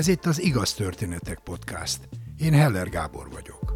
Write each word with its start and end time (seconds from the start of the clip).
Ez 0.00 0.08
itt 0.08 0.26
az 0.26 0.42
Igaz 0.42 0.74
Történetek 0.74 1.38
Podcast. 1.38 2.08
Én 2.38 2.52
Heller 2.52 2.88
Gábor 2.88 3.30
vagyok. 3.30 3.74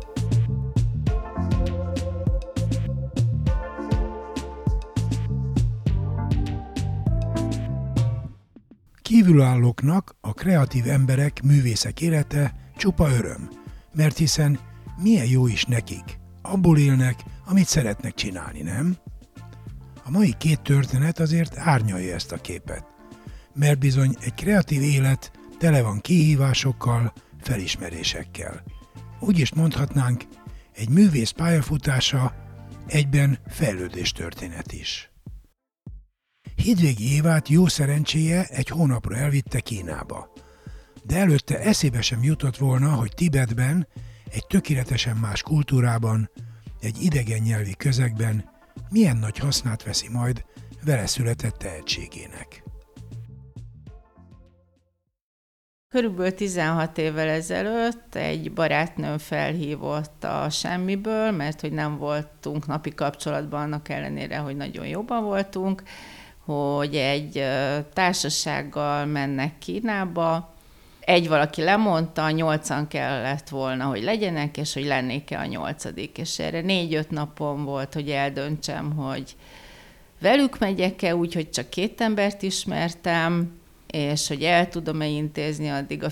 Kívülállóknak 9.03 10.17
a 10.21 10.33
kreatív 10.33 10.89
emberek, 10.89 11.43
művészek 11.43 12.01
élete 12.01 12.55
csupa 12.77 13.11
öröm, 13.11 13.49
mert 13.95 14.17
hiszen 14.17 14.59
milyen 15.03 15.27
jó 15.27 15.47
is 15.47 15.65
nekik. 15.65 16.19
Abból 16.43 16.79
élnek, 16.79 17.25
amit 17.47 17.67
szeretnek 17.67 18.15
csinálni, 18.15 18.63
nem? 18.63 18.97
A 20.05 20.11
mai 20.11 20.35
két 20.39 20.63
történet 20.63 21.19
azért 21.19 21.59
árnyalja 21.59 22.15
ezt 22.15 22.33
a 22.33 22.37
képet, 22.37 22.85
mert 23.55 23.79
bizony 23.79 24.17
egy 24.21 24.35
kreatív 24.35 24.83
élet 24.83 25.43
tele 25.59 25.83
van 25.83 26.01
kihívásokkal, 26.01 27.13
felismerésekkel. 27.41 28.63
Úgy 29.21 29.39
is 29.39 29.55
mondhatnánk, 29.55 30.25
egy 30.73 30.89
művész 30.89 31.31
pályafutása 31.31 32.35
egyben 32.87 33.39
fejlődés 33.49 34.13
történet 34.13 34.73
is. 34.73 35.11
Hidvégi 36.55 37.13
Évát 37.13 37.49
jó 37.49 37.67
szerencséje 37.67 38.45
egy 38.45 38.69
hónapra 38.69 39.17
elvitte 39.17 39.61
Kínába. 39.61 40.33
De 41.05 41.17
előtte 41.17 41.59
eszébe 41.59 42.01
sem 42.01 42.23
jutott 42.23 42.57
volna, 42.57 42.95
hogy 42.95 43.13
Tibetben, 43.15 43.89
egy 44.31 44.47
tökéletesen 44.47 45.17
más 45.17 45.43
kultúrában, 45.43 46.31
egy 46.81 47.03
idegen 47.03 47.43
nyelvi 47.43 47.75
közegben 47.75 48.51
milyen 48.91 49.17
nagy 49.17 49.39
hasznát 49.39 49.83
veszi 49.83 50.09
majd 50.09 50.45
vele 50.85 51.07
született 51.07 51.55
tehetségének. 51.55 52.63
Körülbelül 55.95 56.35
16 56.35 56.99
évvel 56.99 57.29
ezelőtt 57.29 58.15
egy 58.15 58.53
barátnőm 58.53 59.19
felhívott 59.19 60.25
a 60.25 60.51
semmiből, 60.51 61.31
mert 61.31 61.61
hogy 61.61 61.73
nem 61.73 61.99
voltunk 61.99 62.67
napi 62.67 62.95
kapcsolatban, 62.95 63.61
annak 63.61 63.89
ellenére, 63.89 64.37
hogy 64.37 64.57
nagyon 64.57 64.87
jobban 64.87 65.25
voltunk, 65.25 65.83
hogy 66.45 66.95
egy 66.95 67.45
társasággal 67.93 69.05
mennek 69.05 69.59
Kínába, 69.59 70.55
egy 71.01 71.29
valaki 71.29 71.63
lemondta, 71.63 72.31
nyolcan 72.31 72.89
kellett 72.89 73.49
volna, 73.49 73.85
hogy 73.85 74.03
legyenek, 74.03 74.57
és 74.57 74.75
hogy 74.75 74.87
lennék-e 74.87 75.39
a 75.39 75.47
nyolcadik. 75.47 76.19
És 76.19 76.39
erre 76.39 76.61
négy-öt 76.61 77.11
napon 77.11 77.65
volt, 77.65 77.95
hogy 77.95 78.11
eldöntsem, 78.11 78.97
hogy 78.97 79.37
velük 80.21 80.59
megyek-e, 80.59 81.17
úgyhogy 81.17 81.51
csak 81.51 81.71
két 81.71 82.01
embert 82.01 82.43
ismertem, 82.43 83.63
és 83.95 84.29
hogy 84.29 84.43
el 84.43 84.69
tudom-e 84.69 85.07
intézni 85.07 85.69
addig 85.69 86.03
a, 86.03 86.09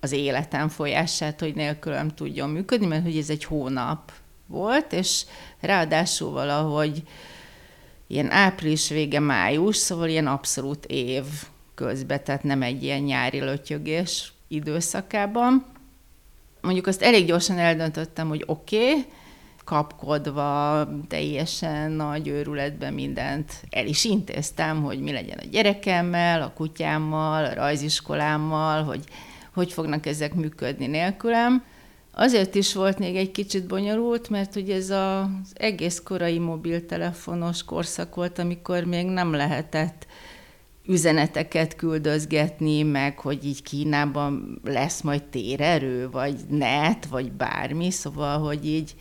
az 0.00 0.12
életem 0.12 0.68
folyását, 0.68 1.40
hogy 1.40 1.54
nélkülem 1.54 2.14
tudjon 2.14 2.50
működni, 2.50 2.86
mert 2.86 3.02
hogy 3.02 3.16
ez 3.16 3.30
egy 3.30 3.44
hónap 3.44 4.12
volt, 4.46 4.92
és 4.92 5.24
ráadásul 5.60 6.30
valahogy 6.30 7.02
ilyen 8.06 8.30
április 8.30 8.88
vége, 8.88 9.20
május, 9.20 9.76
szóval 9.76 10.08
ilyen 10.08 10.26
abszolút 10.26 10.84
év 10.84 11.24
közben, 11.74 12.24
tehát 12.24 12.42
nem 12.42 12.62
egy 12.62 12.82
ilyen 12.82 13.02
nyári 13.02 13.40
lötyögés 13.40 14.32
időszakában. 14.48 15.64
Mondjuk 16.60 16.86
azt 16.86 17.02
elég 17.02 17.26
gyorsan 17.26 17.58
eldöntöttem, 17.58 18.28
hogy 18.28 18.42
oké, 18.46 18.88
okay, 18.88 19.04
kapkodva, 19.68 20.88
teljesen 21.08 21.90
nagy 21.90 22.28
őrületben 22.28 22.94
mindent 22.94 23.52
el 23.70 23.86
is 23.86 24.04
intéztem, 24.04 24.82
hogy 24.82 25.00
mi 25.00 25.12
legyen 25.12 25.38
a 25.38 25.46
gyerekemmel, 25.50 26.42
a 26.42 26.52
kutyámmal, 26.52 27.44
a 27.44 27.54
rajziskolámmal, 27.54 28.82
hogy 28.82 29.04
hogy 29.54 29.72
fognak 29.72 30.06
ezek 30.06 30.34
működni 30.34 30.86
nélkülem. 30.86 31.64
Azért 32.12 32.54
is 32.54 32.74
volt 32.74 32.98
még 32.98 33.16
egy 33.16 33.30
kicsit 33.30 33.66
bonyolult, 33.66 34.28
mert 34.28 34.56
ugye 34.56 34.74
ez 34.74 34.90
az 34.90 35.52
egész 35.54 36.00
korai 36.04 36.38
mobiltelefonos 36.38 37.64
korszak 37.64 38.14
volt, 38.14 38.38
amikor 38.38 38.84
még 38.84 39.06
nem 39.06 39.32
lehetett 39.32 40.06
üzeneteket 40.86 41.76
küldözgetni, 41.76 42.82
meg 42.82 43.18
hogy 43.18 43.44
így 43.44 43.62
Kínában 43.62 44.60
lesz 44.64 45.00
majd 45.00 45.22
térerő, 45.22 46.10
vagy 46.10 46.36
net, 46.48 47.06
vagy 47.06 47.32
bármi, 47.32 47.90
szóval, 47.90 48.38
hogy 48.38 48.66
így 48.66 48.94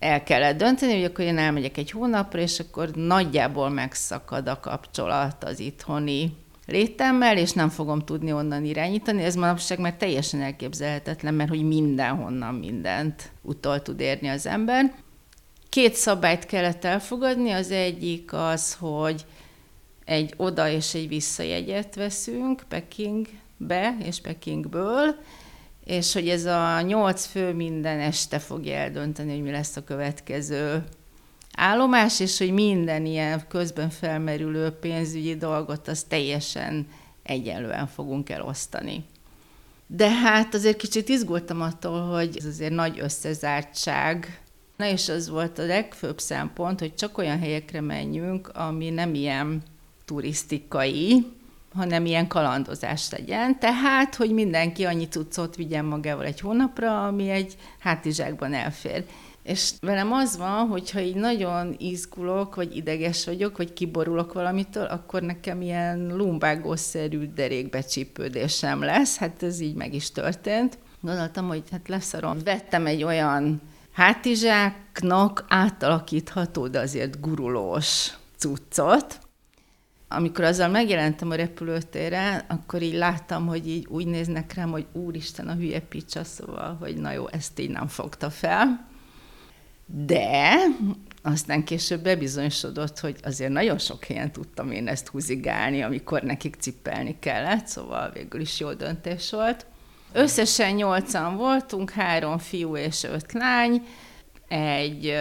el 0.00 0.22
kellett 0.22 0.56
dönteni, 0.56 0.92
hogy 0.94 1.04
akkor 1.04 1.24
én 1.24 1.38
elmegyek 1.38 1.76
egy 1.76 1.90
hónapra, 1.90 2.40
és 2.40 2.60
akkor 2.60 2.90
nagyjából 2.90 3.68
megszakad 3.68 4.48
a 4.48 4.60
kapcsolat 4.60 5.44
az 5.44 5.58
itthoni 5.58 6.32
létemmel, 6.66 7.36
és 7.36 7.52
nem 7.52 7.68
fogom 7.68 7.98
tudni 7.98 8.32
onnan 8.32 8.64
irányítani. 8.64 9.22
Ez 9.22 9.34
manapság 9.34 9.78
már 9.78 9.94
teljesen 9.94 10.40
elképzelhetetlen, 10.40 11.34
mert 11.34 11.48
hogy 11.48 11.62
mindenhonnan 11.62 12.54
mindent 12.54 13.30
utol 13.42 13.82
tud 13.82 14.00
érni 14.00 14.28
az 14.28 14.46
ember. 14.46 14.92
Két 15.68 15.94
szabályt 15.94 16.46
kellett 16.46 16.84
elfogadni, 16.84 17.50
az 17.50 17.70
egyik 17.70 18.32
az, 18.32 18.74
hogy 18.74 19.24
egy 20.04 20.34
oda 20.36 20.68
és 20.68 20.94
egy 20.94 21.08
visszajegyet 21.08 21.94
veszünk 21.94 22.62
Pekingbe 22.68 23.96
és 24.04 24.20
Pekingből, 24.20 25.16
és 25.90 26.12
hogy 26.12 26.28
ez 26.28 26.44
a 26.44 26.80
nyolc 26.80 27.26
fő 27.26 27.52
minden 27.52 28.00
este 28.00 28.38
fogja 28.38 28.74
eldönteni, 28.74 29.32
hogy 29.32 29.42
mi 29.42 29.50
lesz 29.50 29.76
a 29.76 29.84
következő 29.84 30.84
állomás, 31.54 32.20
és 32.20 32.38
hogy 32.38 32.52
minden 32.52 33.06
ilyen 33.06 33.44
közben 33.48 33.90
felmerülő 33.90 34.70
pénzügyi 34.70 35.36
dolgot 35.36 35.88
az 35.88 36.02
teljesen 36.02 36.86
egyenlően 37.22 37.86
fogunk 37.86 38.30
elosztani. 38.30 39.04
De 39.86 40.10
hát 40.10 40.54
azért 40.54 40.76
kicsit 40.76 41.08
izgultam 41.08 41.60
attól, 41.60 42.00
hogy 42.00 42.36
ez 42.38 42.44
azért 42.44 42.72
nagy 42.72 43.00
összezártság. 43.00 44.40
Na 44.76 44.86
és 44.86 45.08
az 45.08 45.28
volt 45.28 45.58
a 45.58 45.66
legfőbb 45.66 46.18
szempont, 46.18 46.80
hogy 46.80 46.94
csak 46.94 47.18
olyan 47.18 47.38
helyekre 47.38 47.80
menjünk, 47.80 48.48
ami 48.48 48.90
nem 48.90 49.14
ilyen 49.14 49.62
turisztikai, 50.04 51.26
hanem 51.74 52.06
ilyen 52.06 52.26
kalandozás 52.26 53.10
legyen. 53.10 53.58
Tehát, 53.58 54.14
hogy 54.14 54.30
mindenki 54.32 54.84
annyi 54.84 55.08
cuccot 55.08 55.56
vigyen 55.56 55.84
magával 55.84 56.24
egy 56.24 56.40
hónapra, 56.40 57.06
ami 57.06 57.30
egy 57.30 57.56
hátizsákban 57.78 58.54
elfér. 58.54 59.04
És 59.42 59.70
velem 59.80 60.12
az 60.12 60.36
van, 60.36 60.68
hogyha 60.68 61.00
így 61.00 61.14
nagyon 61.14 61.74
izgulok, 61.78 62.54
vagy 62.54 62.76
ideges 62.76 63.24
vagyok, 63.24 63.56
vagy 63.56 63.72
kiborulok 63.72 64.32
valamitől, 64.32 64.84
akkor 64.84 65.22
nekem 65.22 65.62
ilyen 65.62 66.16
lumbágószerű 66.16 67.32
derékbecsípődésem 67.34 68.82
lesz. 68.82 69.16
Hát 69.16 69.42
ez 69.42 69.60
így 69.60 69.74
meg 69.74 69.94
is 69.94 70.10
történt. 70.10 70.78
Gondoltam, 71.00 71.48
hogy 71.48 71.62
hát 71.70 71.88
leszarom. 71.88 72.38
Vettem 72.44 72.86
egy 72.86 73.02
olyan 73.02 73.60
hátizsáknak 73.92 75.44
átalakítható, 75.48 76.68
de 76.68 76.80
azért 76.80 77.20
gurulós 77.20 78.14
cuccot, 78.36 79.18
amikor 80.12 80.44
azzal 80.44 80.68
megjelentem 80.68 81.30
a 81.30 81.34
repülőtéren, 81.34 82.44
akkor 82.48 82.82
így 82.82 82.94
láttam, 82.94 83.46
hogy 83.46 83.68
így 83.68 83.86
úgy 83.88 84.06
néznek 84.06 84.54
rám, 84.54 84.70
hogy 84.70 84.86
úristen, 84.92 85.48
a 85.48 85.54
hülye 85.54 85.80
picsa, 85.80 86.24
szóval, 86.24 86.76
hogy 86.80 86.96
na 86.96 87.12
jó, 87.12 87.28
ezt 87.28 87.58
így 87.58 87.70
nem 87.70 87.86
fogta 87.86 88.30
fel. 88.30 88.88
De 89.86 90.54
aztán 91.22 91.64
később 91.64 92.02
bebizonyosodott, 92.02 92.98
hogy 92.98 93.16
azért 93.22 93.52
nagyon 93.52 93.78
sok 93.78 94.04
helyen 94.04 94.32
tudtam 94.32 94.70
én 94.70 94.88
ezt 94.88 95.08
húzigálni, 95.08 95.82
amikor 95.82 96.22
nekik 96.22 96.56
cippelni 96.58 97.16
kellett, 97.18 97.66
szóval 97.66 98.10
végül 98.10 98.40
is 98.40 98.60
jó 98.60 98.72
döntés 98.72 99.30
volt. 99.30 99.66
Összesen 100.12 100.74
nyolcan 100.74 101.36
voltunk, 101.36 101.90
három 101.90 102.38
fiú 102.38 102.76
és 102.76 103.04
öt 103.04 103.32
lány, 103.32 103.86
egy 104.48 105.14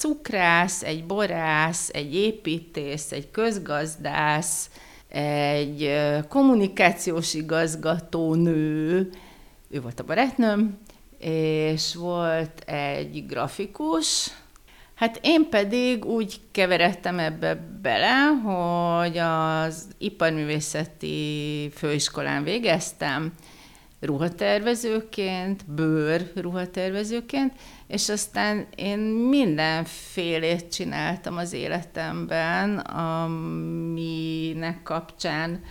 cukrász, 0.00 0.82
egy 0.82 1.04
borász, 1.04 1.88
egy 1.92 2.14
építész, 2.14 3.12
egy 3.12 3.30
közgazdász, 3.30 4.70
egy 5.08 5.92
kommunikációs 6.28 7.34
igazgató 7.34 8.34
nő, 8.34 9.10
ő 9.70 9.80
volt 9.80 10.00
a 10.00 10.04
barátnőm, 10.04 10.78
és 11.18 11.94
volt 11.94 12.60
egy 12.66 13.26
grafikus, 13.26 14.30
Hát 15.00 15.18
én 15.22 15.48
pedig 15.48 16.04
úgy 16.04 16.40
keveredtem 16.50 17.18
ebbe 17.18 17.54
bele, 17.82 18.26
hogy 18.26 19.18
az 19.18 19.88
iparművészeti 19.98 21.70
főiskolán 21.74 22.44
végeztem, 22.44 23.32
ruhatervezőként, 24.00 25.70
bőr 25.70 26.32
ruhatervezőként, 26.34 27.52
és 27.90 28.08
aztán 28.08 28.66
én 28.74 28.98
mindenfélét 29.28 30.72
csináltam 30.72 31.36
az 31.36 31.52
életemben, 31.52 32.78
aminek 33.58 34.82
kapcsán 34.82 35.62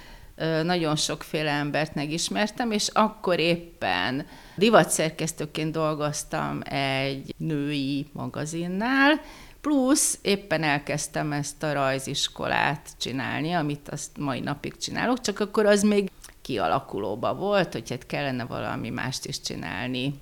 nagyon 0.64 0.96
sokféle 0.96 1.52
embert 1.52 1.96
megismertem, 1.96 2.72
és 2.72 2.88
akkor 2.88 3.40
éppen 3.40 4.26
divatszerkesztőként 4.56 5.72
dolgoztam 5.72 6.60
egy 6.64 7.36
női 7.38 8.08
magazinnál, 8.14 9.22
plusz 9.62 10.20
éppen 10.22 10.64
elkezdtem 10.64 11.32
ezt 11.32 11.64
a 11.64 11.74
rajziskolát 11.74 12.90
csinálni, 12.98 13.54
amit 13.54 13.90
azt 13.90 14.18
mai 14.18 14.40
napig 14.40 14.78
csinálok, 14.78 15.22
csak 15.22 15.40
akkor 15.40 15.66
az 15.66 15.82
még 15.82 16.12
kialakulóba 16.42 17.36
volt, 17.36 17.74
hogy 17.74 17.90
hát 17.90 18.06
kellene 18.06 18.46
valami 18.46 18.90
mást 18.90 19.26
is 19.26 19.42
csinálni. 19.42 20.14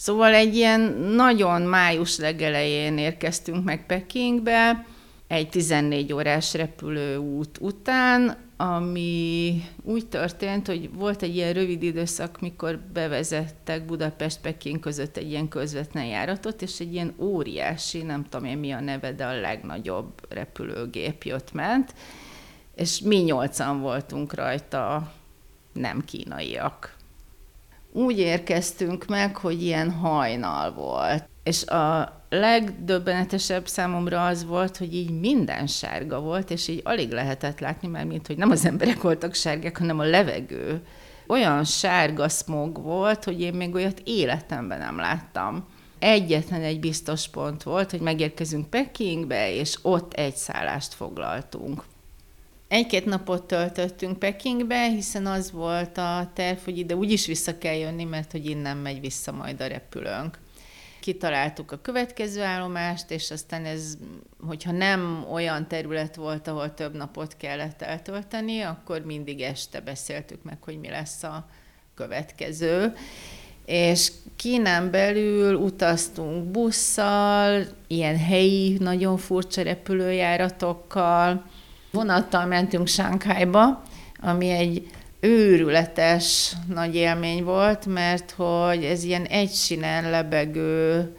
Szóval 0.00 0.34
egy 0.34 0.54
ilyen 0.56 0.80
nagyon 0.92 1.62
május 1.62 2.18
legelején 2.18 2.98
érkeztünk 2.98 3.64
meg 3.64 3.86
Pekingbe, 3.86 4.86
egy 5.26 5.48
14 5.48 6.12
órás 6.12 6.54
repülőút 6.54 7.58
után, 7.60 8.36
ami 8.56 9.62
úgy 9.82 10.06
történt, 10.06 10.66
hogy 10.66 10.92
volt 10.92 11.22
egy 11.22 11.36
ilyen 11.36 11.52
rövid 11.52 11.82
időszak, 11.82 12.40
mikor 12.40 12.78
bevezettek 12.92 13.84
Budapest-Peking 13.84 14.80
között 14.80 15.16
egy 15.16 15.30
ilyen 15.30 15.48
közvetlen 15.48 16.04
járatot, 16.04 16.62
és 16.62 16.80
egy 16.80 16.92
ilyen 16.92 17.14
óriási, 17.18 18.02
nem 18.02 18.26
tudom 18.28 18.46
én 18.46 18.58
mi 18.58 18.70
a 18.70 18.80
neve, 18.80 19.12
de 19.12 19.26
a 19.26 19.40
legnagyobb 19.40 20.12
repülőgép 20.28 21.22
jött-ment, 21.22 21.94
és 22.74 23.00
mi 23.00 23.16
nyolcan 23.16 23.80
voltunk 23.80 24.34
rajta, 24.34 25.12
nem 25.72 26.04
kínaiak. 26.04 26.98
Úgy 27.92 28.18
érkeztünk 28.18 29.06
meg, 29.06 29.36
hogy 29.36 29.62
ilyen 29.62 29.90
hajnal 29.90 30.72
volt. 30.72 31.28
És 31.42 31.66
a 31.66 32.12
legdöbbenetesebb 32.28 33.68
számomra 33.68 34.26
az 34.26 34.44
volt, 34.44 34.76
hogy 34.76 34.94
így 34.94 35.20
minden 35.20 35.66
sárga 35.66 36.20
volt, 36.20 36.50
és 36.50 36.68
így 36.68 36.80
alig 36.84 37.10
lehetett 37.10 37.60
látni, 37.60 37.88
mert 37.88 38.08
mint 38.08 38.26
hogy 38.26 38.36
nem 38.36 38.50
az 38.50 38.66
emberek 38.66 39.02
voltak 39.02 39.34
sárgák, 39.34 39.78
hanem 39.78 39.98
a 39.98 40.04
levegő. 40.04 40.82
Olyan 41.26 41.64
sárga 41.64 42.28
smog 42.28 42.82
volt, 42.82 43.24
hogy 43.24 43.40
én 43.40 43.54
még 43.54 43.74
olyat 43.74 44.02
életemben 44.04 44.78
nem 44.78 44.96
láttam. 44.96 45.66
Egyetlen 45.98 46.62
egy 46.62 46.80
biztos 46.80 47.28
pont 47.28 47.62
volt, 47.62 47.90
hogy 47.90 48.00
megérkezünk 48.00 48.70
Pekingbe, 48.70 49.54
és 49.54 49.78
ott 49.82 50.12
egy 50.12 50.34
szállást 50.36 50.94
foglaltunk. 50.94 51.84
Egy-két 52.70 53.04
napot 53.04 53.44
töltöttünk 53.44 54.18
Pekingbe, 54.18 54.88
hiszen 54.88 55.26
az 55.26 55.50
volt 55.50 55.98
a 55.98 56.30
terv, 56.34 56.58
hogy 56.64 56.78
ide 56.78 56.94
úgyis 56.96 57.26
vissza 57.26 57.58
kell 57.58 57.74
jönni, 57.74 58.04
mert 58.04 58.32
hogy 58.32 58.46
innen 58.46 58.76
megy 58.76 59.00
vissza 59.00 59.32
majd 59.32 59.60
a 59.60 59.66
repülőnk 59.66 60.38
kitaláltuk 61.00 61.72
a 61.72 61.80
következő 61.80 62.42
állomást, 62.42 63.10
és 63.10 63.30
aztán 63.30 63.64
ez, 63.64 63.98
hogyha 64.46 64.72
nem 64.72 65.26
olyan 65.30 65.68
terület 65.68 66.16
volt, 66.16 66.48
ahol 66.48 66.74
több 66.74 66.94
napot 66.94 67.36
kellett 67.36 67.82
eltölteni, 67.82 68.60
akkor 68.60 69.04
mindig 69.04 69.40
este 69.40 69.80
beszéltük 69.80 70.42
meg, 70.42 70.56
hogy 70.62 70.78
mi 70.78 70.88
lesz 70.88 71.22
a 71.22 71.46
következő. 71.94 72.94
És 73.64 74.12
Kínán 74.36 74.90
belül 74.90 75.54
utaztunk 75.54 76.44
busszal, 76.44 77.64
ilyen 77.86 78.18
helyi, 78.18 78.76
nagyon 78.78 79.16
furcsa 79.16 79.62
repülőjáratokkal, 79.62 81.49
vonattal 81.90 82.46
mentünk 82.46 82.86
Sánkhájba, 82.86 83.82
ami 84.20 84.50
egy 84.50 84.90
őrületes 85.20 86.52
nagy 86.68 86.94
élmény 86.94 87.44
volt, 87.44 87.86
mert 87.86 88.30
hogy 88.30 88.84
ez 88.84 89.02
ilyen 89.02 89.24
egysinen 89.24 90.10
lebegő, 90.10 91.14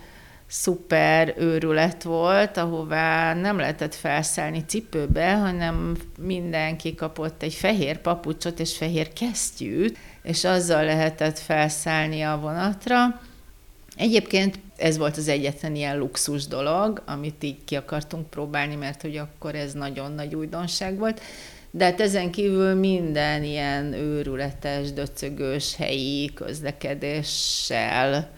szuper 0.47 1.33
őrület 1.37 2.03
volt, 2.03 2.57
ahová 2.57 3.33
nem 3.33 3.57
lehetett 3.57 3.95
felszállni 3.95 4.63
cipőbe, 4.67 5.35
hanem 5.35 5.97
mindenki 6.19 6.95
kapott 6.95 7.43
egy 7.43 7.53
fehér 7.53 7.97
papucsot 7.97 8.59
és 8.59 8.77
fehér 8.77 9.13
kesztyűt, 9.13 9.97
és 10.23 10.43
azzal 10.43 10.83
lehetett 10.83 11.39
felszállni 11.39 12.21
a 12.21 12.37
vonatra. 12.41 13.21
Egyébként 13.95 14.59
ez 14.81 14.97
volt 14.97 15.17
az 15.17 15.27
egyetlen 15.27 15.75
ilyen 15.75 15.97
luxus 15.97 16.47
dolog, 16.47 17.01
amit 17.05 17.43
így 17.43 17.63
ki 17.65 17.75
akartunk 17.75 18.29
próbálni, 18.29 18.75
mert 18.75 19.01
hogy 19.01 19.17
akkor 19.17 19.55
ez 19.55 19.73
nagyon 19.73 20.11
nagy 20.11 20.35
újdonság 20.35 20.97
volt. 20.97 21.21
De 21.71 21.85
hát 21.85 22.01
ezen 22.01 22.31
kívül 22.31 22.73
minden 22.73 23.43
ilyen 23.43 23.93
őrületes, 23.93 24.93
döcögős 24.93 25.75
helyi 25.75 26.33
közlekedéssel 26.33 28.31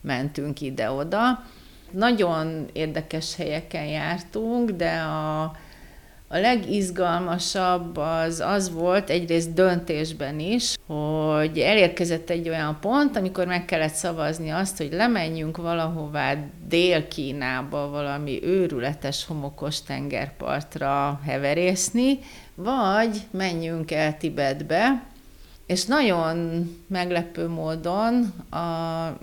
mentünk 0.00 0.60
ide-oda. 0.60 1.44
Nagyon 1.90 2.68
érdekes 2.72 3.36
helyeken 3.36 3.86
jártunk, 3.86 4.70
de 4.70 4.90
a, 4.90 5.56
a 6.30 6.38
legizgalmasabb 6.38 7.96
az 7.96 8.40
az 8.40 8.72
volt, 8.72 9.10
egyrészt 9.10 9.52
döntésben 9.52 10.40
is, 10.40 10.74
hogy 10.86 11.58
elérkezett 11.58 12.30
egy 12.30 12.48
olyan 12.48 12.78
pont, 12.80 13.16
amikor 13.16 13.46
meg 13.46 13.64
kellett 13.64 13.94
szavazni 13.94 14.50
azt, 14.50 14.76
hogy 14.76 14.92
lemenjünk 14.92 15.56
valahová 15.56 16.34
Dél-Kínába 16.68 17.88
valami 17.90 18.40
őrületes 18.42 19.26
homokos 19.26 19.82
tengerpartra 19.82 21.20
heverészni, 21.24 22.18
vagy 22.54 23.16
menjünk 23.30 23.90
el 23.90 24.16
Tibetbe, 24.16 25.02
és 25.66 25.84
nagyon 25.84 26.68
meglepő 26.86 27.48
módon 27.48 28.32
a 28.50 29.18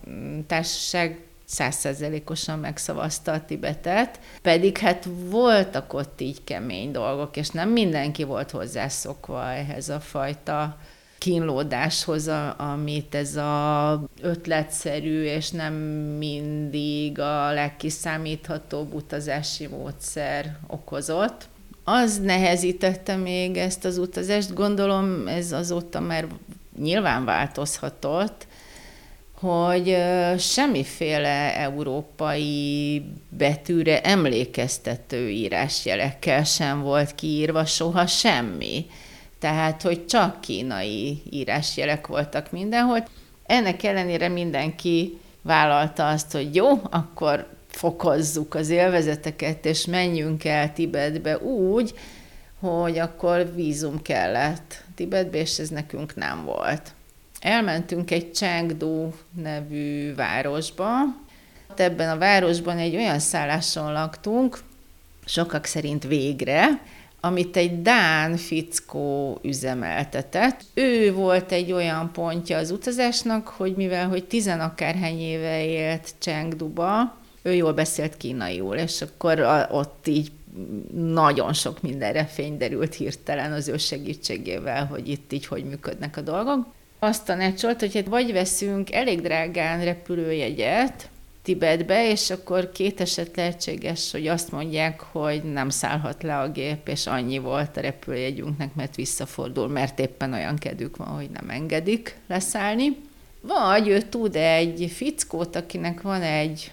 társaság 0.47 1.25
százszerzelékosan 1.45 2.59
megszavazta 2.59 3.31
a 3.31 3.45
Tibetet, 3.45 4.19
pedig 4.42 4.77
hát 4.77 5.07
voltak 5.30 5.94
ott 5.94 6.21
így 6.21 6.44
kemény 6.44 6.92
dolgok, 6.92 7.38
és 7.38 7.50
nem 7.50 7.69
mindenki 7.69 8.24
volt 8.24 8.51
hozzászokva 8.51 9.51
ehhez 9.51 9.89
a 9.89 10.00
fajta 10.00 10.77
kínlódáshoz, 11.18 12.31
amit 12.57 13.15
ez 13.15 13.36
a 13.36 14.01
ötletszerű 14.21 15.24
és 15.24 15.50
nem 15.50 15.74
mindig 16.18 17.19
a 17.19 17.51
legkiszámíthatóbb 17.51 18.94
utazási 18.94 19.68
módszer 19.68 20.57
okozott. 20.68 21.48
Az 21.83 22.19
nehezítette 22.19 23.15
még 23.15 23.57
ezt 23.57 23.86
az 23.86 23.98
utazást, 23.98 24.53
gondolom 24.53 25.27
ez 25.27 25.51
azóta 25.51 26.00
már 26.00 26.27
nyilván 26.80 27.25
változhatott, 27.25 28.48
hogy 29.39 29.97
semmiféle 30.37 31.57
európai 31.57 33.01
betűre 33.29 34.01
emlékeztető 34.01 35.29
írásjelekkel 35.29 36.43
sem 36.43 36.81
volt 36.81 37.15
kiírva 37.15 37.65
soha 37.65 38.07
semmi. 38.07 38.85
Tehát, 39.39 39.81
hogy 39.81 40.05
csak 40.05 40.41
kínai 40.41 41.21
írásjelek 41.29 42.07
voltak 42.07 42.51
mindenhol. 42.51 43.07
Ennek 43.45 43.83
ellenére 43.83 44.27
mindenki 44.27 45.17
vállalta 45.41 46.07
azt, 46.07 46.31
hogy 46.31 46.55
jó, 46.55 46.67
akkor 46.89 47.48
fokozzuk 47.67 48.55
az 48.55 48.69
élvezeteket, 48.69 49.65
és 49.65 49.86
menjünk 49.86 50.45
el 50.45 50.74
Tibetbe 50.74 51.38
úgy, 51.38 51.93
hogy 52.60 53.00
akkor 53.00 53.53
vízum 53.55 54.01
kellett 54.01 54.83
Tibetbe, 54.95 55.38
és 55.38 55.60
ez 55.60 55.69
nekünk 55.69 56.15
nem 56.15 56.45
volt. 56.45 56.93
Elmentünk 57.39 58.12
egy 58.12 58.34
Chengdu 58.34 59.10
nevű 59.42 60.15
városba. 60.15 60.89
Ebben 61.75 62.10
a 62.10 62.18
városban 62.18 62.77
egy 62.77 62.96
olyan 62.96 63.20
szálláson 63.20 63.92
laktunk, 63.92 64.60
sokak 65.25 65.65
szerint 65.65 66.04
végre, 66.04 66.82
amit 67.20 67.58
egy 67.58 67.82
Dán 67.82 68.38
fickó 68.38 69.39
üzemeltetett. 69.42 70.62
Ő 70.74 71.13
volt 71.13 71.51
egy 71.51 71.72
olyan 71.72 72.12
pontja 72.12 72.58
az 72.58 72.72
utazásnak, 72.72 73.48
hogy 73.48 73.75
mivel 73.75 74.08
hogy 74.08 74.25
tizenakárhány 74.25 75.20
éve 75.20 75.65
élt 75.65 76.13
Chengduba, 76.20 77.18
ő 77.42 77.54
jól 77.54 77.74
beszélt 77.74 78.18
kínaiul, 78.18 78.75
és 78.75 79.01
akkor 79.01 79.68
ott 79.72 80.08
így 80.08 80.32
nagyon 80.94 81.54
sok 81.54 81.82
mindenre 81.82 82.25
fény 82.25 82.58
derült 82.58 82.94
hirtelen 82.94 83.51
az 83.51 83.68
ő 83.68 83.77
segítségével, 83.77 84.86
hogy 84.86 85.10
itt 85.10 85.34
így 85.34 85.46
hogy 85.46 85.63
működnek 85.63 86.18
a 86.18 86.22
dolgok. 86.22 86.68
Azt 86.99 87.25
tanácsolt, 87.25 87.79
hogy 87.79 87.95
hát 87.95 88.05
vagy 88.05 88.31
veszünk 88.31 88.91
elég 88.91 89.21
drágán 89.21 89.83
repülőjegyet 89.83 91.09
Tibetbe, 91.45 92.09
és 92.09 92.29
akkor 92.29 92.71
két 92.71 93.01
eset 93.01 93.35
lehetséges, 93.35 94.11
hogy 94.11 94.27
azt 94.27 94.51
mondják, 94.51 95.01
hogy 95.01 95.43
nem 95.43 95.69
szállhat 95.69 96.23
le 96.23 96.39
a 96.39 96.49
gép, 96.49 96.87
és 96.87 97.07
annyi 97.07 97.37
volt 97.37 97.77
a 97.77 97.81
repülőjegyünknek, 97.81 98.75
mert 98.75 98.95
visszafordul, 98.95 99.67
mert 99.67 99.99
éppen 99.99 100.33
olyan 100.33 100.55
kedük 100.55 100.97
van, 100.97 101.07
hogy 101.07 101.29
nem 101.29 101.49
engedik 101.49 102.17
leszállni. 102.27 102.97
Vagy 103.41 103.87
ő 103.87 104.01
tud 104.01 104.35
egy 104.35 104.91
fickót, 104.95 105.55
akinek 105.55 106.01
van 106.01 106.21
egy 106.21 106.71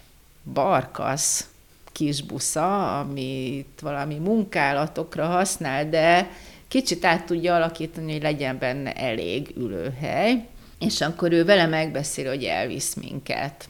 barkasz 0.53 1.47
kis 1.91 2.21
busza, 2.21 2.99
amit 2.99 3.79
valami 3.81 4.15
munkálatokra 4.15 5.25
használ, 5.25 5.89
de 5.89 6.29
kicsit 6.73 7.05
át 7.05 7.25
tudja 7.25 7.55
alakítani, 7.55 8.11
hogy 8.11 8.21
legyen 8.21 8.57
benne 8.57 8.93
elég 8.93 9.53
ülőhely, 9.57 10.45
és 10.79 11.01
akkor 11.01 11.31
ő 11.31 11.45
vele 11.45 11.65
megbeszél, 11.65 12.27
hogy 12.29 12.43
elvisz 12.43 12.93
minket. 12.93 13.69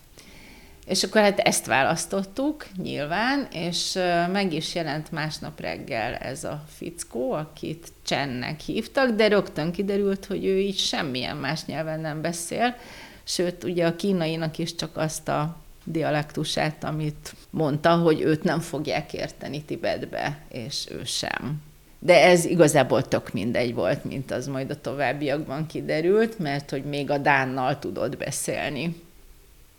És 0.86 1.03
akkor 1.03 1.22
hát 1.22 1.39
ezt 1.39 1.65
választottuk 1.65 2.65
nyilván, 2.77 3.48
és 3.51 4.00
meg 4.31 4.53
is 4.53 4.75
jelent 4.75 5.12
másnap 5.12 5.60
reggel 5.60 6.15
ez 6.15 6.43
a 6.43 6.63
fickó, 6.75 7.31
akit 7.31 7.88
Csennek 8.05 8.60
hívtak, 8.60 9.10
de 9.10 9.27
rögtön 9.27 9.72
kiderült, 9.72 10.25
hogy 10.25 10.45
ő 10.45 10.60
így 10.60 10.77
semmilyen 10.77 11.38
más 11.38 11.65
nyelven 11.65 12.00
nem 12.00 12.22
beszél, 12.22 12.75
sőt, 13.24 13.63
ugye 13.63 13.86
a 13.86 13.95
kínainak 13.95 14.57
is 14.57 14.75
csak 14.75 14.98
azt 14.98 15.27
a 15.27 15.57
dialektusát, 15.83 16.83
amit 16.83 17.36
mondta, 17.50 17.95
hogy 17.95 18.22
őt 18.22 18.43
nem 18.43 18.60
fogják 18.60 19.13
érteni 19.13 19.63
Tibetbe, 19.63 20.45
és 20.50 20.88
ő 20.91 21.01
sem. 21.03 21.62
De 22.05 22.24
ez 22.24 22.45
igazából 22.45 23.07
tök 23.07 23.33
mindegy 23.33 23.74
volt, 23.74 24.03
mint 24.03 24.31
az 24.31 24.48
majd 24.48 24.69
a 24.69 24.81
továbbiakban 24.81 25.65
kiderült, 25.65 26.39
mert 26.39 26.69
hogy 26.69 26.83
még 26.83 27.12
a 27.12 27.17
Dánnal 27.17 27.79
tudod 27.79 28.17
beszélni. 28.17 29.01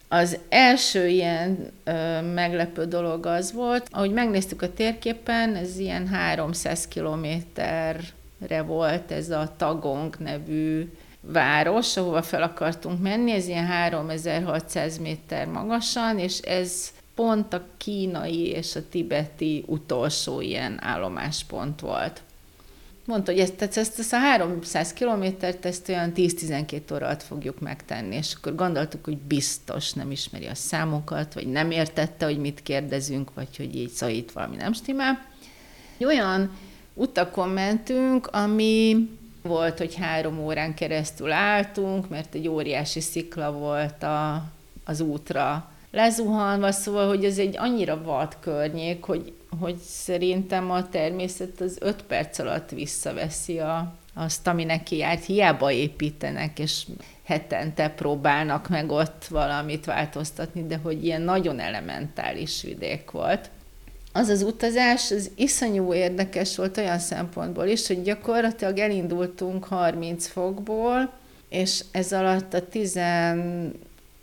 Az 0.08 0.38
első 0.48 1.06
ilyen 1.06 1.72
ö, 1.84 2.20
meglepő 2.20 2.84
dolog 2.84 3.26
az 3.26 3.52
volt, 3.52 3.86
ahogy 3.90 4.12
megnéztük 4.12 4.62
a 4.62 4.72
térképen, 4.72 5.56
ez 5.56 5.78
ilyen 5.78 6.08
300 6.08 6.88
kilométerre 6.88 8.62
volt 8.66 9.10
ez 9.10 9.30
a 9.30 9.54
Tagong 9.56 10.16
nevű 10.18 10.88
város, 11.20 11.96
ahova 11.96 12.22
fel 12.22 12.42
akartunk 12.42 13.02
menni, 13.02 13.32
ez 13.32 13.46
ilyen 13.46 13.66
3600 13.66 14.98
méter 14.98 15.46
magasan, 15.46 16.18
és 16.18 16.38
ez 16.38 16.92
pont 17.14 17.52
a 17.52 17.64
kínai 17.76 18.46
és 18.46 18.76
a 18.76 18.88
tibeti 18.88 19.64
utolsó 19.66 20.40
ilyen 20.40 20.78
állomáspont 20.82 21.80
volt. 21.80 22.22
Mondta, 23.06 23.30
hogy 23.30 23.40
ezt, 23.40 23.62
ezt, 23.76 23.98
ezt 23.98 24.12
a 24.12 24.16
300 24.16 24.92
kilométert, 24.92 25.66
ezt 25.66 25.88
olyan 25.88 26.12
10-12 26.16 26.92
óra 26.92 27.06
alatt 27.06 27.22
fogjuk 27.22 27.60
megtenni, 27.60 28.16
és 28.16 28.34
akkor 28.36 28.54
gondoltuk, 28.54 29.04
hogy 29.04 29.16
biztos 29.16 29.92
nem 29.92 30.10
ismeri 30.10 30.46
a 30.46 30.54
számokat, 30.54 31.34
vagy 31.34 31.46
nem 31.46 31.70
értette, 31.70 32.24
hogy 32.24 32.38
mit 32.38 32.62
kérdezünk, 32.62 33.34
vagy 33.34 33.56
hogy 33.56 33.76
így 33.76 33.92
itt 34.08 34.30
valami 34.30 34.56
nem 34.56 34.72
stimmel. 34.72 35.26
Olyan 36.00 36.50
utakon 36.94 37.48
mentünk, 37.48 38.26
ami 38.26 39.08
volt, 39.42 39.78
hogy 39.78 39.94
három 39.94 40.38
órán 40.38 40.74
keresztül 40.74 41.32
álltunk, 41.32 42.08
mert 42.08 42.34
egy 42.34 42.48
óriási 42.48 43.00
szikla 43.00 43.52
volt 43.52 44.02
a, 44.02 44.44
az 44.84 45.00
útra 45.00 45.72
lezuhanva, 45.94 46.72
szóval, 46.72 47.08
hogy 47.08 47.24
ez 47.24 47.38
egy 47.38 47.56
annyira 47.58 48.02
vad 48.02 48.36
környék, 48.40 49.04
hogy, 49.04 49.32
hogy 49.60 49.76
szerintem 49.76 50.70
a 50.70 50.88
természet 50.88 51.60
az 51.60 51.76
öt 51.80 52.02
perc 52.02 52.38
alatt 52.38 52.70
visszaveszi 52.70 53.58
a, 53.58 53.94
azt, 54.14 54.46
ami 54.46 54.64
neki 54.64 54.96
járt. 54.96 55.24
Hiába 55.24 55.70
építenek, 55.70 56.58
és 56.58 56.86
hetente 57.24 57.88
próbálnak 57.88 58.68
meg 58.68 58.90
ott 58.90 59.24
valamit 59.24 59.84
változtatni, 59.84 60.66
de 60.66 60.80
hogy 60.82 61.04
ilyen 61.04 61.22
nagyon 61.22 61.60
elementális 61.60 62.62
vidék 62.62 63.10
volt. 63.10 63.50
Az 64.12 64.28
az 64.28 64.42
utazás, 64.42 65.10
az 65.10 65.30
iszonyú 65.34 65.94
érdekes 65.94 66.56
volt 66.56 66.76
olyan 66.76 66.98
szempontból 66.98 67.66
is, 67.66 67.86
hogy 67.86 68.02
gyakorlatilag 68.02 68.78
elindultunk 68.78 69.64
30 69.64 70.26
fokból, 70.26 71.12
és 71.48 71.84
ez 71.90 72.12
alatt 72.12 72.54
a 72.54 72.68
10 72.68 72.98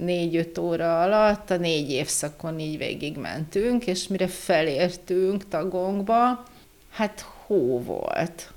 négy-öt 0.02 0.58
óra 0.58 1.02
alatt 1.02 1.50
a 1.50 1.58
négy 1.58 1.92
évszakon 1.92 2.60
így 2.60 2.78
végig 2.78 3.18
mentünk, 3.18 3.88
és 3.88 4.08
mire 4.08 4.28
felértünk 4.28 5.48
tagongba, 5.48 6.44
hát 6.90 7.26
hó 7.46 7.80
volt. 7.80 8.54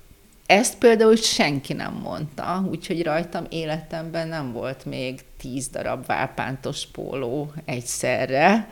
Ezt 0.46 0.78
például 0.78 1.16
senki 1.16 1.72
nem 1.72 1.92
mondta, 1.92 2.66
úgyhogy 2.70 3.02
rajtam 3.02 3.46
életemben 3.48 4.28
nem 4.28 4.52
volt 4.52 4.84
még 4.84 5.20
tíz 5.36 5.68
darab 5.68 6.06
válpántos 6.06 6.86
póló 6.86 7.52
egyszerre. 7.64 8.68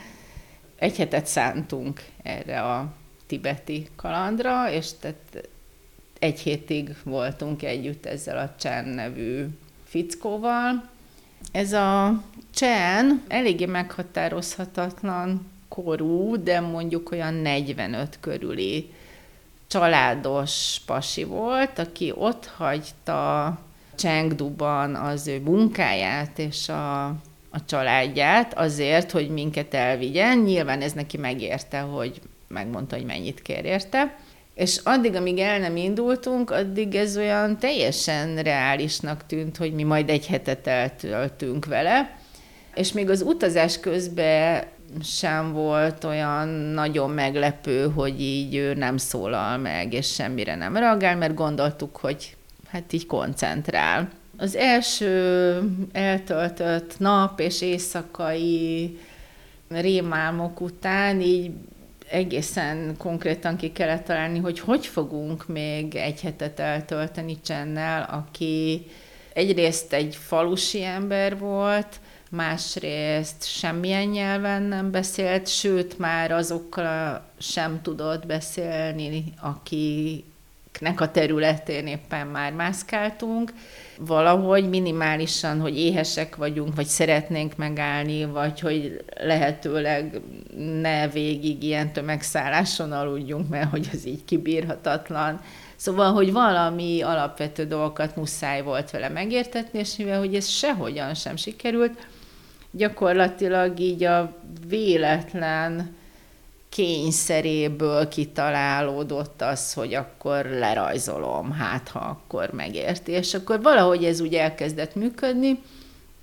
Egy 0.79 0.97
hetet 0.97 1.27
szántunk 1.27 2.05
erre 2.23 2.63
a 2.63 2.93
tibeti 3.27 3.89
kalandra, 3.97 4.71
és 4.71 4.87
tehát 5.01 5.49
egy 6.19 6.41
hétig 6.41 6.97
voltunk 7.05 7.63
együtt 7.63 8.07
ezzel 8.07 8.39
a 8.39 8.55
Csen 8.59 8.85
nevű 8.85 9.47
fickóval. 9.85 10.89
Ez 11.53 11.73
a 11.73 12.23
Csen 12.55 13.23
eléggé 13.29 13.65
meghatározhatatlan 13.65 15.51
korú, 15.69 16.43
de 16.43 16.61
mondjuk 16.61 17.11
olyan 17.11 17.35
45 17.35 18.19
körüli 18.21 18.91
családos 19.67 20.81
pasi 20.87 21.25
volt, 21.25 21.79
aki 21.79 22.13
ott 22.17 22.47
hagyta 22.57 23.59
Csengduban 23.95 24.95
az 24.95 25.27
ő 25.27 25.41
munkáját 25.41 26.39
és 26.39 26.69
a, 26.69 27.05
a 27.51 27.65
családját 27.67 28.55
azért, 28.55 29.11
hogy 29.11 29.29
minket 29.29 29.75
elvigyen. 29.75 30.39
Nyilván 30.39 30.81
ez 30.81 30.93
neki 30.93 31.17
megérte, 31.17 31.81
hogy 31.81 32.21
megmondta, 32.49 32.97
hogy 32.97 33.05
mennyit 33.05 33.43
kér 33.43 33.65
érte. 33.65 34.17
És 34.55 34.81
addig, 34.85 35.15
amíg 35.15 35.39
el 35.39 35.59
nem 35.59 35.77
indultunk, 35.77 36.51
addig 36.51 36.95
ez 36.95 37.17
olyan 37.17 37.59
teljesen 37.59 38.37
reálisnak 38.43 39.27
tűnt, 39.27 39.57
hogy 39.57 39.73
mi 39.73 39.83
majd 39.83 40.11
egy 40.11 40.27
hetet 40.27 40.67
eltöltünk 40.67 41.67
vele. 41.67 42.21
És 42.75 42.93
még 42.93 43.11
az 43.11 43.23
utazás 43.23 43.81
közben 43.81 44.65
sem 45.03 45.53
volt 45.53 46.05
olyan 46.05 46.49
nagyon 46.49 47.11
meglepő, 47.11 47.91
hogy 47.91 48.21
így 48.21 48.55
ő 48.55 48.75
nem 48.75 48.97
szólal 48.97 49.59
meg, 49.59 49.93
és 49.93 50.13
semmire 50.13 50.55
nem 50.55 50.77
reagál, 50.77 51.17
mert 51.17 51.35
gondoltuk, 51.35 51.97
hogy 51.97 52.37
hát 52.69 52.93
így 52.93 53.07
koncentrál. 53.07 54.11
Az 54.37 54.57
első 54.57 55.61
eltöltött 55.93 56.99
nap 56.99 57.41
és 57.41 57.61
éjszakai 57.61 58.99
rémálmok 59.69 60.61
után 60.61 61.21
így 61.21 61.51
egészen 62.11 62.95
konkrétan 62.99 63.57
ki 63.57 63.73
kellett 63.73 64.05
találni, 64.05 64.39
hogy 64.39 64.61
hogy 64.61 64.87
fogunk 64.87 65.47
még 65.47 65.95
egy 65.95 66.21
hetet 66.21 66.61
eltölteni 66.61 67.41
Csennel, 67.41 68.09
aki 68.11 68.87
egyrészt 69.33 69.93
egy 69.93 70.17
falusi 70.17 70.83
ember 70.83 71.39
volt, 71.39 72.01
másrészt 72.33 73.45
semmilyen 73.45 74.07
nyelven 74.07 74.63
nem 74.63 74.91
beszélt, 74.91 75.49
sőt 75.49 75.99
már 75.99 76.31
azokkal 76.31 77.25
sem 77.39 77.81
tudott 77.83 78.27
beszélni, 78.27 79.25
akiknek 79.41 81.01
a 81.01 81.11
területén 81.11 81.87
éppen 81.87 82.27
már 82.27 82.53
mászkáltunk. 82.53 83.53
Valahogy 83.99 84.69
minimálisan, 84.69 85.61
hogy 85.61 85.79
éhesek 85.79 86.37
vagyunk, 86.37 86.75
vagy 86.75 86.87
szeretnénk 86.87 87.57
megállni, 87.57 88.25
vagy 88.25 88.61
hogy 88.61 89.05
lehetőleg 89.21 90.21
ne 90.81 91.09
végig 91.09 91.63
ilyen 91.63 91.93
tömegszálláson 91.93 92.93
aludjunk, 92.93 93.49
mert 93.49 93.71
hogy 93.71 93.89
az 93.93 94.07
így 94.07 94.25
kibírhatatlan. 94.25 95.41
Szóval, 95.77 96.13
hogy 96.13 96.33
valami 96.33 97.03
alapvető 97.03 97.65
dolgokat 97.65 98.17
muszáj 98.17 98.63
volt 98.63 98.91
vele 98.91 99.09
megértetni, 99.09 99.79
és 99.79 99.97
mivel, 99.97 100.19
hogy 100.19 100.35
ez 100.35 100.49
sehogyan 100.49 101.15
sem 101.15 101.37
sikerült, 101.37 102.11
gyakorlatilag 102.73 103.79
így 103.79 104.05
a 104.05 104.33
véletlen 104.67 105.97
kényszeréből 106.69 108.09
kitalálódott 108.09 109.43
az, 109.43 109.73
hogy 109.73 109.95
akkor 109.95 110.45
lerajzolom, 110.45 111.51
hát 111.51 111.89
ha 111.89 111.99
akkor 111.99 112.51
megérti. 112.53 113.13
És 113.13 113.35
akkor 113.35 113.63
valahogy 113.63 114.05
ez 114.05 114.21
úgy 114.21 114.35
elkezdett 114.35 114.95
működni, 114.95 115.63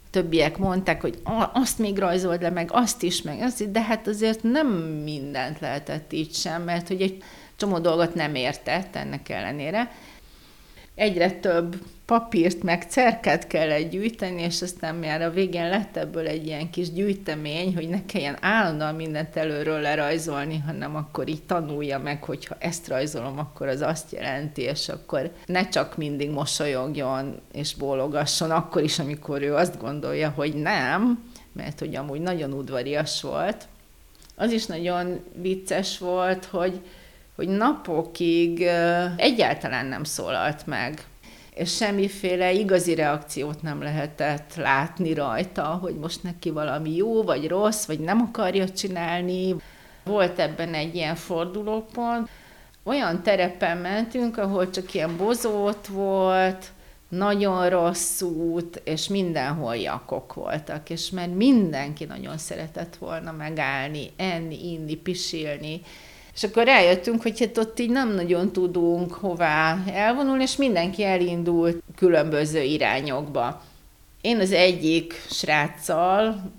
többiek 0.10 0.58
mondták, 0.58 1.02
hogy 1.02 1.20
azt 1.54 1.80
még 1.80 1.98
rajzold 1.98 2.42
le, 2.42 2.50
meg 2.50 2.70
azt 2.72 3.04
is, 3.04 3.22
meg 3.22 3.42
azt, 3.42 3.72
de 3.72 3.82
hát 3.82 4.08
azért 4.08 4.44
nem 4.44 4.68
mindent 5.04 5.60
lehetett 5.60 6.14
így 6.14 6.34
sem, 6.34 6.64
mert 6.64 6.88
hogy 6.88 7.02
egy 7.02 7.24
csomó 7.56 7.80
dolgot 7.80 8.14
nem 8.14 8.36
értett 8.36 8.96
ennek 8.96 9.30
ellenére. 9.30 9.92
Egyre 11.00 11.32
több 11.32 11.76
papírt, 12.06 12.64
meg 12.64 12.84
cerket 12.84 13.48
kellett 13.48 13.90
gyűjteni, 13.90 14.42
és 14.42 14.62
aztán 14.62 14.96
már 14.96 15.22
a 15.22 15.30
végén 15.30 15.70
lett 15.70 15.98
ebből 15.98 16.28
egy 16.28 16.46
ilyen 16.46 16.70
kis 16.70 16.92
gyűjtemény, 16.92 17.76
hogy 17.76 17.90
ne 17.90 18.06
kelljen 18.06 18.38
állandóan 18.42 18.96
mindent 18.96 19.36
előről 19.36 19.80
lerajzolni, 19.80 20.58
hanem 20.58 20.96
akkor 20.96 21.28
így 21.28 21.44
tanulja 21.44 22.00
meg, 22.00 22.24
hogyha 22.24 22.56
ezt 22.60 22.88
rajzolom, 22.88 23.38
akkor 23.40 23.68
az 23.68 23.82
azt 23.82 24.12
jelenti, 24.12 24.62
és 24.62 24.90
akkor 24.90 25.32
ne 25.46 25.70
csak 25.70 25.98
mindig 25.98 26.30
mosolyogjon 26.30 27.42
és 27.54 27.76
bólogasson, 27.76 28.52
akkor 28.52 28.84
is, 28.84 29.00
amikor 29.00 29.42
ő 29.42 29.56
azt 29.56 29.80
gondolja, 29.80 30.30
hogy 30.30 30.54
nem, 30.54 31.24
mert 31.54 31.80
hogy 31.80 31.96
amúgy 31.96 32.22
nagyon 32.22 32.54
udvarias 32.54 33.22
volt. 33.22 33.68
Az 34.36 34.52
is 34.52 34.66
nagyon 34.66 35.20
vicces 35.42 35.98
volt, 35.98 36.46
hogy 36.46 36.82
hogy 37.40 37.48
napokig 37.48 38.62
egyáltalán 39.16 39.86
nem 39.86 40.04
szólalt 40.04 40.68
meg 40.68 41.04
és 41.54 41.76
semmiféle 41.76 42.52
igazi 42.52 42.96
reakciót 42.96 43.62
nem 43.62 43.82
lehetett 43.82 44.56
látni 44.56 45.14
rajta, 45.14 45.64
hogy 45.64 45.96
most 45.96 46.24
neki 46.24 46.50
valami 46.50 46.96
jó, 46.96 47.24
vagy 47.24 47.48
rossz, 47.48 47.86
vagy 47.86 48.00
nem 48.00 48.22
akarja 48.22 48.70
csinálni. 48.70 49.56
Volt 50.04 50.40
ebben 50.40 50.74
egy 50.74 50.96
ilyen 50.96 51.16
fordulópont. 51.16 52.30
Olyan 52.84 53.24
terepen 53.24 53.78
mentünk, 53.78 54.38
ahol 54.38 54.70
csak 54.70 54.94
ilyen 54.94 55.18
bozót 55.18 55.88
volt, 55.88 56.66
nagyon 57.10 57.70
rossz 57.70 58.22
út, 58.22 58.82
és 58.84 59.08
mindenhol 59.08 59.76
jakok 59.76 60.34
voltak, 60.34 60.90
és 60.90 61.10
mert 61.10 61.36
mindenki 61.36 62.06
nagyon 62.06 62.38
szeretett 62.38 62.96
volna 62.96 63.32
megállni, 63.32 64.12
enni, 64.18 64.72
inni, 64.72 64.96
pisilni, 64.96 65.82
és 66.40 66.46
akkor 66.46 66.66
rájöttünk, 66.66 67.22
hogy 67.22 67.40
hát 67.40 67.58
ott 67.58 67.80
így 67.80 67.90
nem 67.90 68.14
nagyon 68.14 68.52
tudunk 68.52 69.14
hová 69.14 69.78
elvonulni, 69.94 70.44
és 70.44 70.56
mindenki 70.56 71.04
elindult 71.04 71.84
különböző 71.96 72.62
irányokba. 72.62 73.62
Én 74.22 74.40
az 74.40 74.52
egyik 74.52 75.14
sráccal 75.30 76.52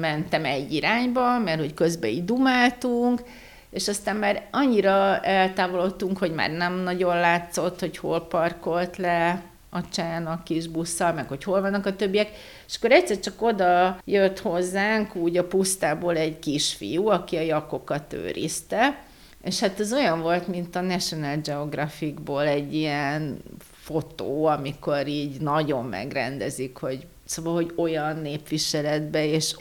mentem 0.00 0.44
egy 0.44 0.72
irányba, 0.72 1.38
mert 1.38 1.58
hogy 1.58 1.74
közben 1.74 2.10
így 2.10 2.24
dumáltunk, 2.24 3.22
és 3.70 3.88
aztán 3.88 4.16
már 4.16 4.46
annyira 4.50 5.20
eltávolodtunk, 5.20 6.18
hogy 6.18 6.32
már 6.32 6.50
nem 6.50 6.74
nagyon 6.74 7.20
látszott, 7.20 7.80
hogy 7.80 7.96
hol 7.96 8.20
parkolt 8.20 8.96
le 8.96 9.42
a 9.70 9.88
csán 9.88 10.26
a 10.26 10.42
kis 10.42 10.66
busszal, 10.66 11.12
meg 11.12 11.28
hogy 11.28 11.44
hol 11.44 11.60
vannak 11.60 11.86
a 11.86 11.96
többiek, 11.96 12.30
és 12.68 12.76
akkor 12.76 12.92
egyszer 12.92 13.18
csak 13.18 13.42
oda 13.42 13.98
jött 14.04 14.38
hozzánk 14.40 15.16
úgy 15.16 15.36
a 15.36 15.44
pusztából 15.44 16.16
egy 16.16 16.38
kisfiú, 16.38 17.08
aki 17.08 17.36
a 17.36 17.40
jakokat 17.40 18.12
őrizte, 18.12 19.06
és 19.42 19.60
hát 19.60 19.80
ez 19.80 19.92
olyan 19.92 20.20
volt, 20.20 20.48
mint 20.48 20.76
a 20.76 20.80
National 20.80 21.36
Geographicból 21.36 22.46
egy 22.46 22.74
ilyen 22.74 23.38
fotó, 23.72 24.46
amikor 24.46 25.06
így 25.06 25.40
nagyon 25.40 25.84
megrendezik, 25.84 26.76
hogy 26.76 27.06
szóval, 27.24 27.54
hogy 27.54 27.72
olyan 27.76 28.16
népviseletbe, 28.16 29.26
és 29.26 29.54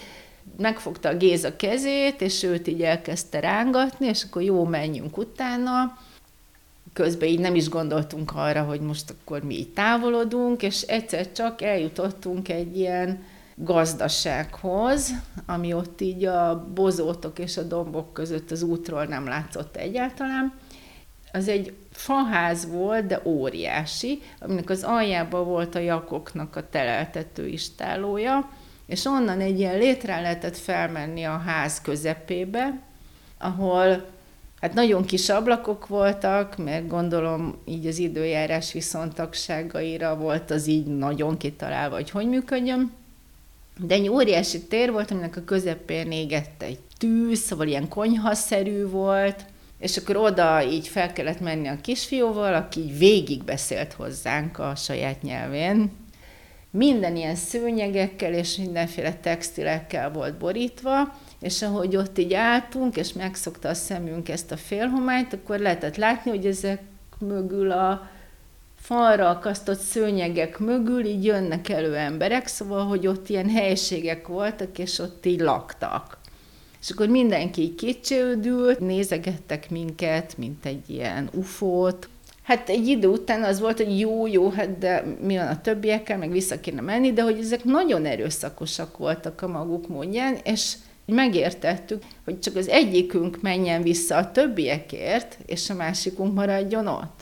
megfogta 0.57 1.09
a 1.09 1.17
Géza 1.17 1.55
kezét, 1.55 2.21
és 2.21 2.43
őt 2.43 2.67
így 2.67 2.81
elkezdte 2.81 3.39
rángatni, 3.39 4.07
és 4.07 4.23
akkor 4.23 4.41
jó, 4.41 4.63
menjünk 4.63 5.17
utána. 5.17 5.97
Közben 6.93 7.29
így 7.29 7.39
nem 7.39 7.55
is 7.55 7.69
gondoltunk 7.69 8.31
arra, 8.35 8.63
hogy 8.63 8.79
most 8.79 9.09
akkor 9.09 9.43
mi 9.43 9.57
így 9.57 9.69
távolodunk, 9.69 10.63
és 10.63 10.81
egyszer 10.81 11.31
csak 11.31 11.61
eljutottunk 11.61 12.49
egy 12.49 12.77
ilyen 12.77 13.23
gazdasághoz, 13.59 15.11
ami 15.45 15.73
ott 15.73 16.01
így 16.01 16.25
a 16.25 16.67
bozótok 16.73 17.39
és 17.39 17.57
a 17.57 17.63
dombok 17.63 18.13
között 18.13 18.51
az 18.51 18.61
útról 18.61 19.05
nem 19.05 19.27
látszott 19.27 19.75
egyáltalán. 19.75 20.53
Az 21.31 21.47
egy 21.47 21.73
faház 21.91 22.67
volt, 22.71 23.05
de 23.05 23.21
óriási, 23.23 24.21
aminek 24.39 24.69
az 24.69 24.83
aljában 24.83 25.45
volt 25.45 25.75
a 25.75 25.79
jakoknak 25.79 26.55
a 26.55 26.69
teleltető 26.69 27.47
istálója, 27.47 28.49
és 28.85 29.05
onnan 29.05 29.39
egy 29.39 29.59
ilyen 29.59 29.77
létre 29.77 30.21
lehetett 30.21 30.57
felmenni 30.57 31.23
a 31.23 31.37
ház 31.37 31.81
közepébe, 31.81 32.81
ahol 33.37 34.05
hát 34.61 34.73
nagyon 34.73 35.05
kis 35.05 35.29
ablakok 35.29 35.87
voltak, 35.87 36.57
mert 36.57 36.87
gondolom 36.87 37.61
így 37.65 37.87
az 37.87 37.97
időjárás 37.97 38.73
viszontagságaira 38.73 40.15
volt 40.15 40.51
az 40.51 40.67
így 40.67 40.85
nagyon 40.85 41.37
kitalálva, 41.37 41.95
hogy 41.95 42.09
hogy 42.09 42.27
működjön. 42.27 42.96
De 43.79 43.93
egy 43.93 44.09
óriási 44.09 44.61
tér 44.61 44.91
volt, 44.91 45.11
aminek 45.11 45.35
a 45.35 45.43
közepén 45.43 46.11
égett 46.11 46.61
egy 46.61 46.79
tűz, 46.97 47.39
szóval 47.39 47.67
ilyen 47.67 47.87
konyhaszerű 47.87 48.87
volt, 48.87 49.45
és 49.79 49.97
akkor 49.97 50.15
oda 50.15 50.63
így 50.63 50.87
fel 50.87 51.13
kellett 51.13 51.39
menni 51.39 51.67
a 51.67 51.81
kisfiúval, 51.81 52.53
aki 52.53 52.79
így 52.79 52.97
végig 52.97 53.43
beszélt 53.43 53.93
hozzánk 53.93 54.59
a 54.59 54.75
saját 54.75 55.21
nyelvén, 55.21 55.91
minden 56.71 57.15
ilyen 57.15 57.35
szőnyegekkel 57.35 58.33
és 58.33 58.55
mindenféle 58.55 59.13
textilekkel 59.13 60.11
volt 60.11 60.37
borítva, 60.37 61.15
és 61.39 61.61
ahogy 61.61 61.95
ott 61.95 62.17
így 62.17 62.33
álltunk, 62.33 62.97
és 62.97 63.13
megszokta 63.13 63.69
a 63.69 63.73
szemünk 63.73 64.29
ezt 64.29 64.51
a 64.51 64.57
félhomályt, 64.57 65.33
akkor 65.33 65.59
lehetett 65.59 65.95
látni, 65.95 66.31
hogy 66.31 66.45
ezek 66.45 66.81
mögül 67.19 67.71
a 67.71 68.09
falra 68.87 69.29
akasztott 69.29 69.79
szőnyegek 69.79 70.59
mögül 70.59 71.05
így 71.05 71.23
jönnek 71.23 71.69
elő 71.69 71.95
emberek, 71.95 72.47
szóval, 72.47 72.85
hogy 72.85 73.07
ott 73.07 73.29
ilyen 73.29 73.49
helységek 73.49 74.27
voltak, 74.27 74.79
és 74.79 74.99
ott 74.99 75.25
így 75.25 75.39
laktak. 75.39 76.17
És 76.81 76.89
akkor 76.89 77.07
mindenki 77.07 77.61
így 77.61 77.75
kicsődült, 77.75 78.79
nézegettek 78.79 79.69
minket, 79.69 80.37
mint 80.37 80.65
egy 80.65 80.89
ilyen 80.89 81.29
ufót, 81.33 82.09
Hát 82.43 82.69
egy 82.69 82.87
idő 82.87 83.07
után 83.07 83.43
az 83.43 83.59
volt, 83.59 83.77
hogy 83.77 83.99
jó, 83.99 84.27
jó, 84.27 84.49
hát 84.49 84.77
de 84.77 85.03
mi 85.21 85.37
van 85.37 85.47
a 85.47 85.61
többiekkel, 85.61 86.17
meg 86.17 86.31
vissza 86.31 86.59
kéne 86.59 86.81
menni, 86.81 87.13
de 87.13 87.21
hogy 87.21 87.39
ezek 87.39 87.63
nagyon 87.63 88.05
erőszakosak 88.05 88.97
voltak 88.97 89.41
a 89.41 89.47
maguk 89.47 89.87
módján, 89.87 90.37
és 90.43 90.73
megértettük, 91.05 92.03
hogy 92.25 92.39
csak 92.39 92.55
az 92.55 92.67
egyikünk 92.67 93.41
menjen 93.41 93.81
vissza 93.81 94.15
a 94.15 94.31
többiekért, 94.31 95.37
és 95.45 95.69
a 95.69 95.73
másikunk 95.73 96.33
maradjon 96.33 96.87
ott. 96.87 97.16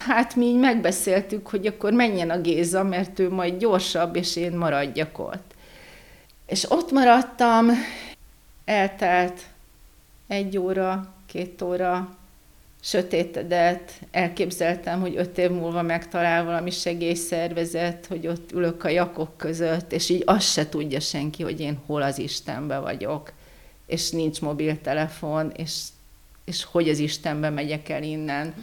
Hát 0.00 0.36
mi 0.36 0.44
így 0.44 0.58
megbeszéltük, 0.58 1.46
hogy 1.46 1.66
akkor 1.66 1.92
menjen 1.92 2.30
a 2.30 2.40
Géza, 2.40 2.82
mert 2.82 3.18
ő 3.18 3.30
majd 3.30 3.58
gyorsabb, 3.58 4.16
és 4.16 4.36
én 4.36 4.52
maradjak 4.52 5.18
ott. 5.18 5.54
És 6.46 6.70
ott 6.70 6.90
maradtam, 6.90 7.70
eltelt 8.64 9.40
egy 10.26 10.58
óra, 10.58 11.14
két 11.26 11.62
óra, 11.62 12.16
sötétedett, 12.82 13.92
elképzeltem, 14.10 15.00
hogy 15.00 15.16
öt 15.16 15.38
év 15.38 15.50
múlva 15.50 15.82
megtalál 15.82 16.44
valami 16.44 16.70
segélyszervezet, 16.70 18.06
hogy 18.06 18.26
ott 18.26 18.52
ülök 18.52 18.84
a 18.84 18.88
jakok 18.88 19.36
között, 19.36 19.92
és 19.92 20.08
így 20.08 20.22
azt 20.26 20.52
se 20.52 20.68
tudja 20.68 21.00
senki, 21.00 21.42
hogy 21.42 21.60
én 21.60 21.78
hol 21.86 22.02
az 22.02 22.18
Istenbe 22.18 22.78
vagyok, 22.78 23.32
és 23.86 24.10
nincs 24.10 24.40
mobiltelefon, 24.40 25.52
és, 25.56 25.82
és 26.44 26.64
hogy 26.64 26.88
az 26.88 26.98
Istenbe 26.98 27.50
megyek 27.50 27.88
el 27.88 28.02
innen. 28.02 28.54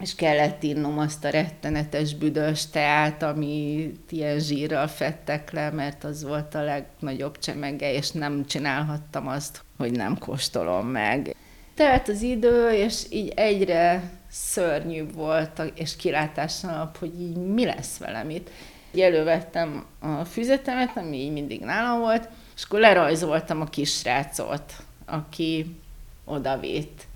És 0.00 0.14
kellett 0.14 0.62
innom 0.62 0.98
azt 0.98 1.24
a 1.24 1.28
rettenetes 1.30 2.14
büdös 2.14 2.66
teát, 2.66 3.22
amit 3.22 4.12
ilyen 4.12 4.38
zsírral 4.38 4.86
fettek 4.86 5.52
le, 5.52 5.70
mert 5.70 6.04
az 6.04 6.24
volt 6.24 6.54
a 6.54 6.62
legnagyobb 6.62 7.38
csemege, 7.38 7.92
és 7.92 8.10
nem 8.10 8.46
csinálhattam 8.46 9.28
azt, 9.28 9.64
hogy 9.76 9.92
nem 9.92 10.18
kóstolom 10.18 10.86
meg. 10.86 11.36
Telt 11.74 12.08
az 12.08 12.22
idő, 12.22 12.70
és 12.70 13.02
így 13.10 13.32
egyre 13.36 14.10
szörnyűbb 14.30 15.14
volt, 15.14 15.72
és 15.74 15.96
kilátástalanap, 15.96 16.98
hogy 16.98 17.20
így 17.20 17.36
mi 17.36 17.64
lesz 17.64 17.98
velem 17.98 18.30
itt. 18.30 18.50
Így 18.94 19.00
elővettem 19.00 19.84
a 19.98 20.24
füzetemet, 20.24 20.96
ami 20.96 21.16
így 21.16 21.32
mindig 21.32 21.60
nálam 21.60 22.00
volt, 22.00 22.28
és 22.56 22.62
akkor 22.64 22.80
lerajzoltam 22.80 23.60
a 23.60 23.64
kisrácot, 23.64 24.72
aki 25.04 25.76
odavitt. 26.24 27.06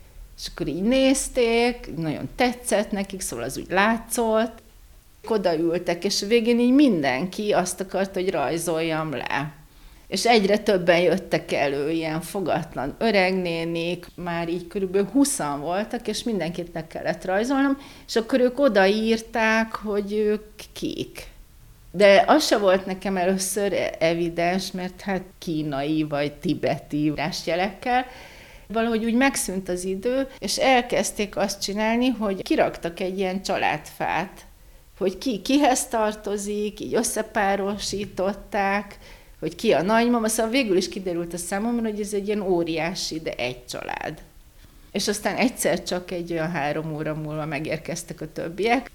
És 0.40 0.46
akkor 0.50 0.66
így 0.66 0.82
nézték, 0.82 1.96
nagyon 1.96 2.28
tetszett 2.36 2.90
nekik, 2.90 3.20
szóval 3.20 3.44
az 3.44 3.58
úgy 3.58 3.70
látszott. 3.70 4.62
Odaültek, 5.28 6.04
és 6.04 6.20
végén 6.20 6.60
így 6.60 6.72
mindenki 6.72 7.52
azt 7.52 7.80
akarta, 7.80 8.20
hogy 8.20 8.30
rajzoljam 8.30 9.10
le 9.10 9.58
és 10.10 10.26
egyre 10.26 10.58
többen 10.58 11.00
jöttek 11.00 11.52
elő, 11.52 11.90
ilyen 11.90 12.20
fogatlan 12.20 12.94
öregnénik, 12.98 14.06
már 14.14 14.48
így 14.48 14.66
körülbelül 14.66 15.08
20 15.08 15.38
voltak, 15.60 16.08
és 16.08 16.22
mindenkit 16.22 16.86
kellett 16.88 17.24
rajzolnom, 17.24 17.78
és 18.06 18.16
akkor 18.16 18.40
ők 18.40 18.60
odaírták, 18.60 19.74
hogy 19.74 20.12
ők 20.12 20.42
kik. 20.72 21.26
De 21.92 22.24
az 22.26 22.46
se 22.46 22.58
volt 22.58 22.86
nekem 22.86 23.16
először 23.16 23.74
evidens, 23.98 24.70
mert 24.70 25.00
hát 25.00 25.22
kínai 25.38 26.02
vagy 26.02 26.32
tibeti 26.32 27.12
jelekkel, 27.44 28.06
valahogy 28.72 29.04
úgy 29.04 29.14
megszűnt 29.14 29.68
az 29.68 29.84
idő, 29.84 30.28
és 30.38 30.56
elkezdték 30.56 31.36
azt 31.36 31.62
csinálni, 31.62 32.08
hogy 32.08 32.42
kiraktak 32.42 33.00
egy 33.00 33.18
ilyen 33.18 33.42
családfát, 33.42 34.44
hogy 34.98 35.18
ki 35.18 35.42
kihez 35.42 35.86
tartozik, 35.86 36.80
így 36.80 36.94
összepárosították, 36.94 38.98
hogy 39.40 39.54
ki 39.54 39.72
a 39.72 39.82
nagymama, 39.82 40.28
szóval 40.28 40.52
végül 40.52 40.76
is 40.76 40.88
kiderült 40.88 41.32
a 41.32 41.36
számomra, 41.36 41.90
hogy 41.90 42.00
ez 42.00 42.12
egy 42.12 42.26
ilyen 42.26 42.40
óriási, 42.40 43.20
de 43.20 43.32
egy 43.32 43.66
család. 43.66 44.22
És 44.92 45.08
aztán 45.08 45.36
egyszer 45.36 45.82
csak 45.82 46.10
egy 46.10 46.32
olyan 46.32 46.50
három 46.50 46.94
óra 46.94 47.14
múlva 47.14 47.46
megérkeztek 47.46 48.20
a 48.20 48.32
többiek. 48.32 48.90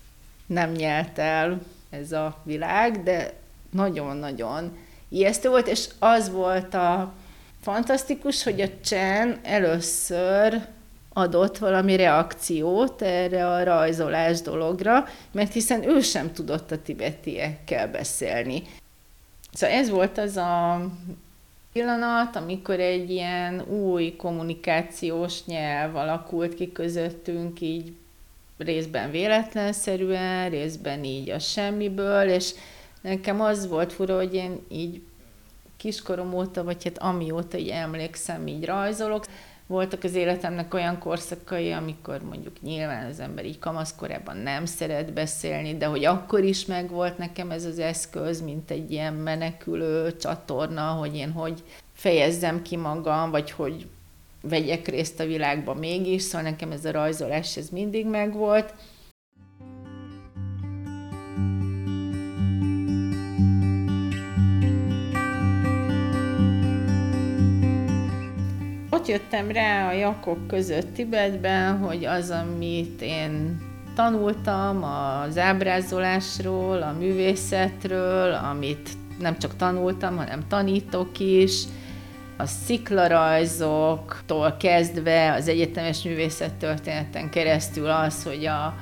Nem 0.45 0.71
nyelt 0.71 1.19
el 1.19 1.61
ez 1.89 2.11
a 2.11 2.41
világ, 2.43 3.03
de 3.03 3.33
nagyon-nagyon 3.71 4.77
ijesztő 5.09 5.49
volt, 5.49 5.67
és 5.67 5.87
az 5.99 6.31
volt 6.31 6.73
a 6.73 7.13
fantasztikus, 7.65 8.43
hogy 8.43 8.61
a 8.61 8.67
Csen 8.83 9.39
először 9.43 10.61
adott 11.13 11.57
valami 11.57 11.95
reakciót 11.95 13.01
erre 13.01 13.47
a 13.47 13.63
rajzolás 13.63 14.41
dologra, 14.41 15.05
mert 15.31 15.53
hiszen 15.53 15.89
ő 15.89 16.01
sem 16.01 16.33
tudott 16.33 16.71
a 16.71 16.81
tibetiekkel 16.81 17.87
beszélni. 17.87 18.63
Szóval 19.53 19.75
ez 19.75 19.89
volt 19.89 20.17
az 20.17 20.37
a 20.37 20.85
pillanat, 21.73 22.35
amikor 22.35 22.79
egy 22.79 23.09
ilyen 23.09 23.61
új 23.61 24.15
kommunikációs 24.15 25.45
nyelv 25.45 25.95
alakult 25.95 26.53
ki 26.53 26.71
közöttünk, 26.71 27.61
így 27.61 27.93
részben 28.57 29.11
véletlenszerűen, 29.11 30.49
részben 30.49 31.03
így 31.03 31.29
a 31.29 31.39
semmiből, 31.39 32.29
és 32.29 32.51
nekem 33.01 33.41
az 33.41 33.67
volt 33.67 33.93
fura, 33.93 34.15
hogy 34.15 34.33
én 34.33 34.59
így 34.69 35.01
kiskorom 35.85 36.33
óta, 36.33 36.63
vagy 36.63 36.83
hát 36.83 36.97
amióta 36.97 37.57
így 37.57 37.69
emlékszem, 37.69 38.47
így 38.47 38.65
rajzolok, 38.65 39.25
voltak 39.67 40.03
az 40.03 40.13
életemnek 40.13 40.73
olyan 40.73 40.99
korszakai, 40.99 41.71
amikor 41.71 42.21
mondjuk 42.21 42.61
nyilván 42.61 43.09
az 43.09 43.19
ember 43.19 43.45
így 43.45 43.59
kamaszkorában 43.59 44.37
nem 44.37 44.65
szeret 44.65 45.13
beszélni, 45.13 45.77
de 45.77 45.85
hogy 45.85 46.05
akkor 46.05 46.43
is 46.43 46.65
megvolt 46.65 47.17
nekem 47.17 47.51
ez 47.51 47.65
az 47.65 47.79
eszköz, 47.79 48.41
mint 48.41 48.71
egy 48.71 48.91
ilyen 48.91 49.13
menekülő 49.13 50.17
csatorna, 50.17 50.81
hogy 50.81 51.15
én 51.15 51.31
hogy 51.31 51.63
fejezzem 51.93 52.61
ki 52.61 52.75
magam, 52.75 53.31
vagy 53.31 53.51
hogy 53.51 53.87
vegyek 54.41 54.87
részt 54.87 55.19
a 55.19 55.25
világban 55.25 55.77
mégis, 55.77 56.21
szóval 56.21 56.49
nekem 56.49 56.71
ez 56.71 56.85
a 56.85 56.91
rajzolás 56.91 57.57
ez 57.57 57.69
mindig 57.69 58.05
megvolt. 58.05 58.73
Ott 69.05 69.11
jöttem 69.11 69.51
rá 69.51 69.87
a 69.87 69.91
jakok 69.91 70.47
között 70.47 70.93
Tibetben, 70.93 71.77
hogy 71.77 72.05
az, 72.05 72.29
amit 72.29 73.01
én 73.01 73.61
tanultam 73.95 74.83
az 74.83 75.37
ábrázolásról, 75.37 76.81
a 76.81 76.95
művészetről, 76.99 78.33
amit 78.33 78.89
nem 79.19 79.37
csak 79.37 79.55
tanultam, 79.55 80.17
hanem 80.17 80.47
tanítok 80.47 81.19
is, 81.19 81.63
a 82.37 82.45
sziklarajzoktól 82.45 84.55
kezdve 84.59 85.33
az 85.33 85.47
egyetemes 85.47 86.03
művészettörténeten 86.03 87.29
keresztül 87.29 87.89
az, 87.89 88.23
hogy 88.23 88.45
a 88.45 88.75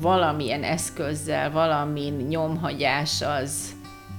valamilyen 0.00 0.62
eszközzel, 0.62 1.50
valamin 1.50 2.14
nyomhagyás 2.14 3.22
az, 3.22 3.74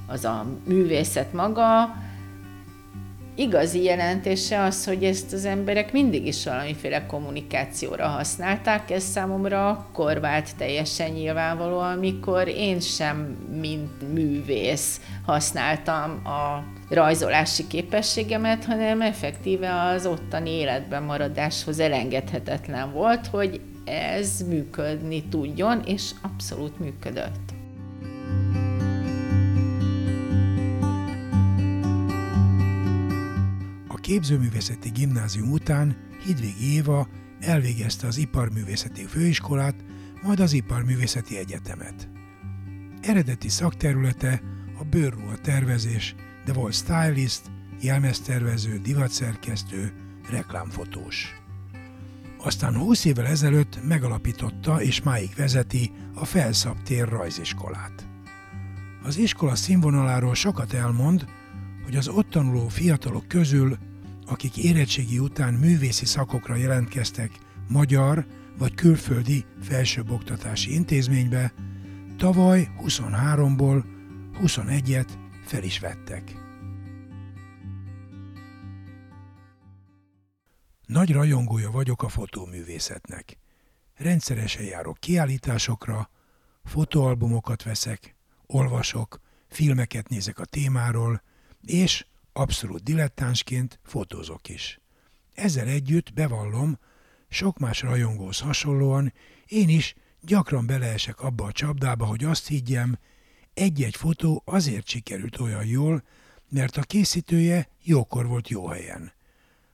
az 0.07 0.25
a 0.25 0.45
művészet 0.65 1.33
maga, 1.33 1.95
igazi 3.35 3.83
jelentése 3.83 4.61
az, 4.61 4.85
hogy 4.85 5.03
ezt 5.03 5.33
az 5.33 5.45
emberek 5.45 5.91
mindig 5.91 6.25
is 6.25 6.45
valamiféle 6.45 7.05
kommunikációra 7.05 8.07
használták. 8.07 8.91
Ez 8.91 9.03
számomra 9.03 9.69
akkor 9.69 10.19
vált 10.19 10.55
teljesen 10.57 11.11
nyilvánvaló, 11.11 11.79
amikor 11.79 12.47
én 12.47 12.79
sem, 12.79 13.17
mint 13.61 14.13
művész 14.13 15.01
használtam 15.25 16.21
a 16.25 16.63
rajzolási 16.93 17.67
képességemet, 17.67 18.65
hanem 18.65 19.01
effektíve 19.01 19.81
az 19.81 20.05
ottani 20.05 20.49
életben 20.49 21.03
maradáshoz 21.03 21.79
elengedhetetlen 21.79 22.91
volt, 22.91 23.27
hogy 23.27 23.61
ez 23.85 24.41
működni 24.47 25.23
tudjon, 25.23 25.81
és 25.85 26.11
abszolút 26.21 26.79
működött. 26.79 27.60
Képzőművészeti 34.11 34.89
gimnázium 34.89 35.51
után 35.51 35.95
Hidvégi 36.25 36.73
Éva 36.73 37.07
elvégezte 37.39 38.07
az 38.07 38.17
Iparművészeti 38.17 39.05
Főiskolát, 39.05 39.75
majd 40.23 40.39
az 40.39 40.53
Iparművészeti 40.53 41.37
Egyetemet. 41.37 42.09
Eredeti 43.01 43.49
szakterülete 43.49 44.41
a 44.79 44.83
bőrruha 44.83 45.37
tervezés, 45.37 46.15
de 46.45 46.53
volt 46.53 46.73
stylist, 46.73 47.41
jelmeztervező, 47.81 48.77
divatszerkesztő, 48.77 49.93
reklámfotós. 50.29 51.41
Aztán 52.37 52.77
20 52.77 53.05
évvel 53.05 53.25
ezelőtt 53.25 53.79
megalapította 53.83 54.81
és 54.81 55.01
máig 55.01 55.29
vezeti 55.35 55.91
a 56.13 56.25
Felszab 56.25 56.83
tér 56.83 57.07
rajziskolát. 57.07 58.07
Az 59.03 59.17
iskola 59.17 59.55
színvonaláról 59.55 60.35
sokat 60.35 60.73
elmond, 60.73 61.25
hogy 61.83 61.95
az 61.95 62.07
ott 62.07 62.29
tanuló 62.29 62.67
fiatalok 62.67 63.27
közül 63.27 63.77
akik 64.31 64.57
érettségi 64.57 65.19
után 65.19 65.53
művészi 65.53 66.05
szakokra 66.05 66.55
jelentkeztek 66.55 67.31
magyar 67.67 68.25
vagy 68.57 68.73
külföldi 68.73 69.45
felsőoktatási 69.61 70.73
intézménybe, 70.73 71.53
tavaly 72.17 72.69
23-ból 72.81 73.83
21-et 74.43 75.07
fel 75.45 75.63
is 75.63 75.79
vettek. 75.79 76.35
Nagy 80.85 81.11
rajongója 81.11 81.71
vagyok 81.71 82.03
a 82.03 82.09
fotóművészetnek. 82.09 83.37
Rendszeresen 83.95 84.63
járok 84.63 84.97
kiállításokra, 84.99 86.09
fotóalbumokat 86.63 87.63
veszek, 87.63 88.15
olvasok, 88.45 89.19
filmeket 89.47 90.09
nézek 90.09 90.39
a 90.39 90.45
témáról, 90.45 91.21
és 91.61 92.05
abszolút 92.33 92.83
dilettánsként 92.83 93.79
fotózok 93.83 94.49
is. 94.49 94.79
Ezzel 95.33 95.67
együtt 95.67 96.13
bevallom, 96.13 96.79
sok 97.29 97.57
más 97.57 97.81
rajongóhoz 97.81 98.39
hasonlóan 98.39 99.13
én 99.45 99.69
is 99.69 99.95
gyakran 100.21 100.65
beleesek 100.65 101.19
abba 101.21 101.45
a 101.45 101.51
csapdába, 101.51 102.05
hogy 102.05 102.23
azt 102.23 102.47
higgyem, 102.47 102.97
egy-egy 103.53 103.95
fotó 103.95 104.41
azért 104.45 104.87
sikerült 104.87 105.39
olyan 105.39 105.65
jól, 105.65 106.03
mert 106.49 106.77
a 106.77 106.81
készítője 106.81 107.69
jókor 107.83 108.27
volt 108.27 108.49
jó 108.49 108.67
helyen. 108.67 109.11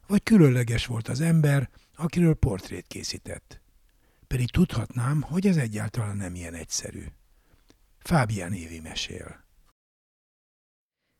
Vagy 0.07 0.23
különleges 0.23 0.85
volt 0.85 1.07
az 1.07 1.21
ember, 1.21 1.69
akiről 1.95 2.33
portrét 2.33 2.87
készített. 2.87 3.61
Pedig 4.27 4.51
tudhatnám, 4.51 5.21
hogy 5.21 5.47
ez 5.47 5.57
egyáltalán 5.57 6.17
nem 6.17 6.35
ilyen 6.35 6.53
egyszerű. 6.53 7.03
Fábián 7.99 8.53
Évi 8.53 8.79
mesél. 8.79 9.46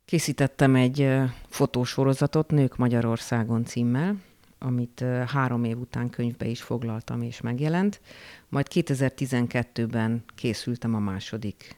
Készítettem 0.08 0.76
egy 0.76 1.10
fotósorozatot 1.48 2.52
Nők 2.52 2.78
Magyarországon 2.78 3.66
címmel, 3.66 4.16
amit 4.60 5.04
három 5.26 5.64
év 5.64 5.80
után 5.80 6.10
könyvbe 6.10 6.46
is 6.46 6.62
foglaltam 6.62 7.22
és 7.22 7.42
megjelent. 7.42 8.02
Majd 8.50 8.68
2012-ben 8.74 10.24
készültem 10.36 10.96
a 10.96 11.00
második 11.00 11.78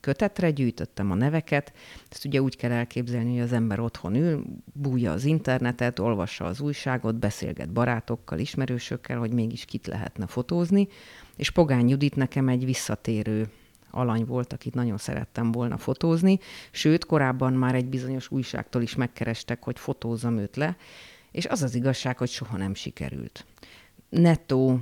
kötetre, 0.00 0.50
gyűjtöttem 0.50 1.10
a 1.10 1.14
neveket. 1.14 1.72
Ezt 2.10 2.24
ugye 2.24 2.42
úgy 2.42 2.56
kell 2.56 2.70
elképzelni, 2.70 3.32
hogy 3.32 3.40
az 3.40 3.52
ember 3.52 3.80
otthon 3.80 4.14
ül, 4.14 4.44
bújja 4.72 5.12
az 5.12 5.24
internetet, 5.24 5.98
olvassa 5.98 6.44
az 6.44 6.60
újságot, 6.60 7.16
beszélget 7.16 7.72
barátokkal, 7.72 8.38
ismerősökkel, 8.38 9.18
hogy 9.18 9.32
mégis 9.32 9.64
kit 9.64 9.86
lehetne 9.86 10.26
fotózni. 10.26 10.88
És 11.36 11.50
Pogány 11.50 11.88
Judit 11.88 12.16
nekem 12.16 12.48
egy 12.48 12.64
visszatérő 12.64 13.48
alany 13.90 14.24
volt, 14.24 14.52
akit 14.52 14.74
nagyon 14.74 14.98
szerettem 14.98 15.52
volna 15.52 15.76
fotózni, 15.76 16.38
sőt, 16.70 17.06
korábban 17.06 17.52
már 17.52 17.74
egy 17.74 17.86
bizonyos 17.86 18.30
újságtól 18.30 18.82
is 18.82 18.94
megkerestek, 18.94 19.64
hogy 19.64 19.78
fotózzam 19.78 20.38
őt 20.38 20.56
le, 20.56 20.76
és 21.30 21.46
az 21.46 21.62
az 21.62 21.74
igazság, 21.74 22.18
hogy 22.18 22.28
soha 22.28 22.56
nem 22.56 22.74
sikerült. 22.74 23.44
Nettó 24.08 24.80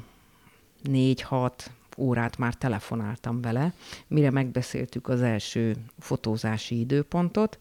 négy-hat 0.82 1.70
órát 1.96 2.38
már 2.38 2.54
telefonáltam 2.54 3.40
vele, 3.40 3.72
mire 4.06 4.30
megbeszéltük 4.30 5.08
az 5.08 5.22
első 5.22 5.76
fotózási 5.98 6.78
időpontot, 6.78 7.56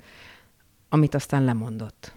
amit 0.89 1.15
aztán 1.15 1.43
lemondott. 1.43 2.13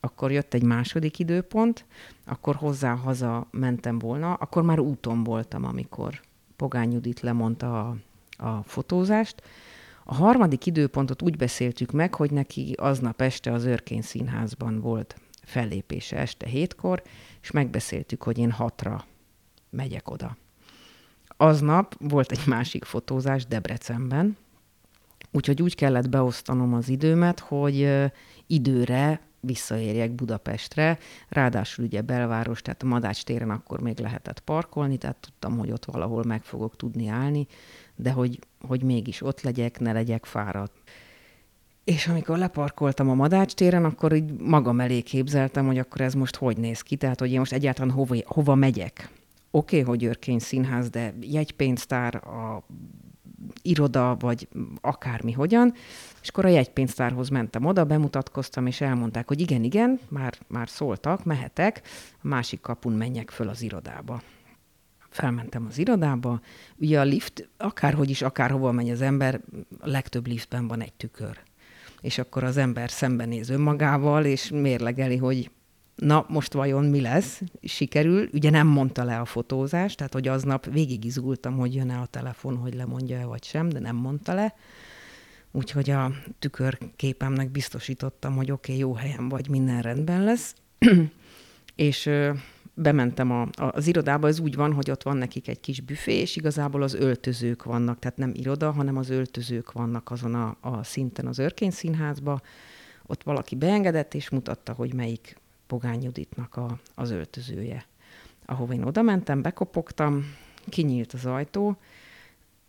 Akkor 0.00 0.32
jött 0.32 0.54
egy 0.54 0.62
második 0.62 1.18
időpont, 1.18 1.84
akkor 2.24 2.54
hozzá 2.54 2.94
haza 2.94 3.46
mentem 3.50 3.98
volna, 3.98 4.34
akkor 4.34 4.62
már 4.62 4.78
úton 4.78 5.24
voltam, 5.24 5.64
amikor 5.64 6.20
Pogány 6.56 6.92
Judit 6.92 7.20
lemondta 7.20 7.88
a 7.88 7.96
a 8.40 8.62
fotózást. 8.62 9.42
A 10.04 10.14
harmadik 10.14 10.66
időpontot 10.66 11.22
úgy 11.22 11.36
beszéltük 11.36 11.90
meg, 11.90 12.14
hogy 12.14 12.30
neki 12.30 12.74
aznap 12.78 13.20
este 13.20 13.52
az 13.52 13.64
Örkény 13.64 14.02
Színházban 14.02 14.80
volt 14.80 15.20
fellépése 15.42 16.16
este 16.16 16.46
hétkor, 16.46 17.02
és 17.42 17.50
megbeszéltük, 17.50 18.22
hogy 18.22 18.38
én 18.38 18.50
hatra 18.50 19.04
megyek 19.70 20.10
oda. 20.10 20.36
Aznap 21.36 21.94
volt 21.98 22.32
egy 22.32 22.46
másik 22.46 22.84
fotózás 22.84 23.46
Debrecenben, 23.46 24.36
úgyhogy 25.32 25.62
úgy 25.62 25.74
kellett 25.74 26.08
beosztanom 26.08 26.74
az 26.74 26.88
időmet, 26.88 27.40
hogy 27.40 27.88
időre 28.46 29.20
visszaérjek 29.40 30.12
Budapestre, 30.12 30.98
ráadásul 31.28 31.84
ugye 31.84 32.00
belváros, 32.00 32.62
tehát 32.62 32.82
a 32.82 32.86
Madács 32.86 33.24
téren 33.24 33.50
akkor 33.50 33.80
még 33.80 33.98
lehetett 33.98 34.40
parkolni, 34.40 34.96
tehát 34.96 35.16
tudtam, 35.16 35.58
hogy 35.58 35.70
ott 35.70 35.84
valahol 35.84 36.24
meg 36.24 36.42
fogok 36.42 36.76
tudni 36.76 37.08
állni, 37.08 37.46
de 38.02 38.10
hogy, 38.10 38.38
hogy 38.60 38.82
mégis 38.82 39.22
ott 39.22 39.40
legyek, 39.40 39.80
ne 39.80 39.92
legyek 39.92 40.24
fáradt. 40.24 40.72
És 41.84 42.06
amikor 42.06 42.38
leparkoltam 42.38 43.10
a 43.10 43.14
Madács 43.14 43.52
téren, 43.52 43.84
akkor 43.84 44.12
így 44.12 44.32
magam 44.32 44.80
elé 44.80 45.00
képzeltem, 45.00 45.66
hogy 45.66 45.78
akkor 45.78 46.00
ez 46.00 46.14
most 46.14 46.36
hogy 46.36 46.56
néz 46.56 46.80
ki, 46.80 46.96
tehát 46.96 47.20
hogy 47.20 47.32
én 47.32 47.38
most 47.38 47.52
egyáltalán 47.52 47.90
hova, 47.90 48.16
hova 48.24 48.54
megyek. 48.54 49.10
Oké, 49.50 49.80
okay, 49.80 49.88
hogy 49.88 50.04
Örkény 50.04 50.38
Színház, 50.38 50.90
de 50.90 51.14
jegypénztár, 51.20 52.14
a 52.14 52.62
iroda, 53.62 54.16
vagy 54.18 54.48
akármi 54.80 55.32
hogyan. 55.32 55.72
És 56.22 56.28
akkor 56.28 56.44
a 56.44 56.48
jegypénztárhoz 56.48 57.28
mentem 57.28 57.64
oda, 57.64 57.84
bemutatkoztam, 57.84 58.66
és 58.66 58.80
elmondták, 58.80 59.28
hogy 59.28 59.40
igen, 59.40 59.62
igen, 59.62 60.00
már, 60.08 60.34
már 60.46 60.68
szóltak, 60.68 61.24
mehetek, 61.24 61.82
a 62.22 62.28
másik 62.28 62.60
kapun 62.60 62.92
menjek 62.92 63.30
föl 63.30 63.48
az 63.48 63.62
irodába 63.62 64.22
felmentem 65.10 65.66
az 65.68 65.78
irodába, 65.78 66.40
ugye 66.76 67.00
a 67.00 67.02
lift, 67.02 67.48
akárhogy 67.56 68.10
is, 68.10 68.22
akárhova 68.22 68.72
megy 68.72 68.90
az 68.90 69.00
ember, 69.00 69.40
a 69.80 69.88
legtöbb 69.88 70.26
liftben 70.26 70.68
van 70.68 70.80
egy 70.80 70.92
tükör. 70.92 71.38
És 72.00 72.18
akkor 72.18 72.44
az 72.44 72.56
ember 72.56 72.90
szembenéz 72.90 73.48
önmagával, 73.48 74.24
és 74.24 74.50
mérlegeli, 74.50 75.16
hogy 75.16 75.50
na, 75.94 76.24
most 76.28 76.52
vajon 76.52 76.84
mi 76.84 77.00
lesz, 77.00 77.42
sikerül. 77.62 78.28
Ugye 78.32 78.50
nem 78.50 78.66
mondta 78.66 79.04
le 79.04 79.18
a 79.18 79.24
fotózást, 79.24 79.96
tehát 79.96 80.12
hogy 80.12 80.28
aznap 80.28 80.66
végig 80.72 81.04
izgultam, 81.04 81.56
hogy 81.56 81.74
jön-e 81.74 81.98
a 81.98 82.06
telefon, 82.06 82.56
hogy 82.56 82.74
lemondja-e 82.74 83.24
vagy 83.24 83.44
sem, 83.44 83.68
de 83.68 83.78
nem 83.78 83.96
mondta 83.96 84.34
le. 84.34 84.54
Úgyhogy 85.50 85.90
a 85.90 86.12
tükörképemnek 86.38 87.50
biztosítottam, 87.50 88.36
hogy 88.36 88.50
oké, 88.50 88.72
okay, 88.72 88.84
jó 88.84 88.94
helyen 88.94 89.28
vagy, 89.28 89.48
minden 89.48 89.82
rendben 89.82 90.24
lesz. 90.24 90.54
és 91.74 92.10
bementem 92.80 93.30
a, 93.30 93.48
az 93.54 93.86
irodába, 93.86 94.28
ez 94.28 94.38
úgy 94.38 94.54
van, 94.54 94.72
hogy 94.72 94.90
ott 94.90 95.02
van 95.02 95.16
nekik 95.16 95.48
egy 95.48 95.60
kis 95.60 95.80
büfé, 95.80 96.12
és 96.12 96.36
igazából 96.36 96.82
az 96.82 96.94
öltözők 96.94 97.62
vannak, 97.62 97.98
tehát 97.98 98.16
nem 98.16 98.32
iroda, 98.34 98.70
hanem 98.70 98.96
az 98.96 99.10
öltözők 99.10 99.72
vannak 99.72 100.10
azon 100.10 100.34
a, 100.34 100.56
a 100.60 100.82
szinten 100.82 101.26
az 101.26 101.38
Örkény 101.38 101.70
Színházba. 101.70 102.40
Ott 103.06 103.22
valaki 103.22 103.56
beengedett, 103.56 104.14
és 104.14 104.28
mutatta, 104.28 104.72
hogy 104.72 104.94
melyik 104.94 105.38
Pogány 105.66 106.02
Juditnak 106.02 106.56
a, 106.56 106.78
az 106.94 107.10
öltözője. 107.10 107.86
Ahova 108.46 108.72
én 108.72 108.82
oda 108.82 109.02
mentem, 109.02 109.42
bekopogtam, 109.42 110.24
kinyílt 110.68 111.12
az 111.12 111.26
ajtó, 111.26 111.76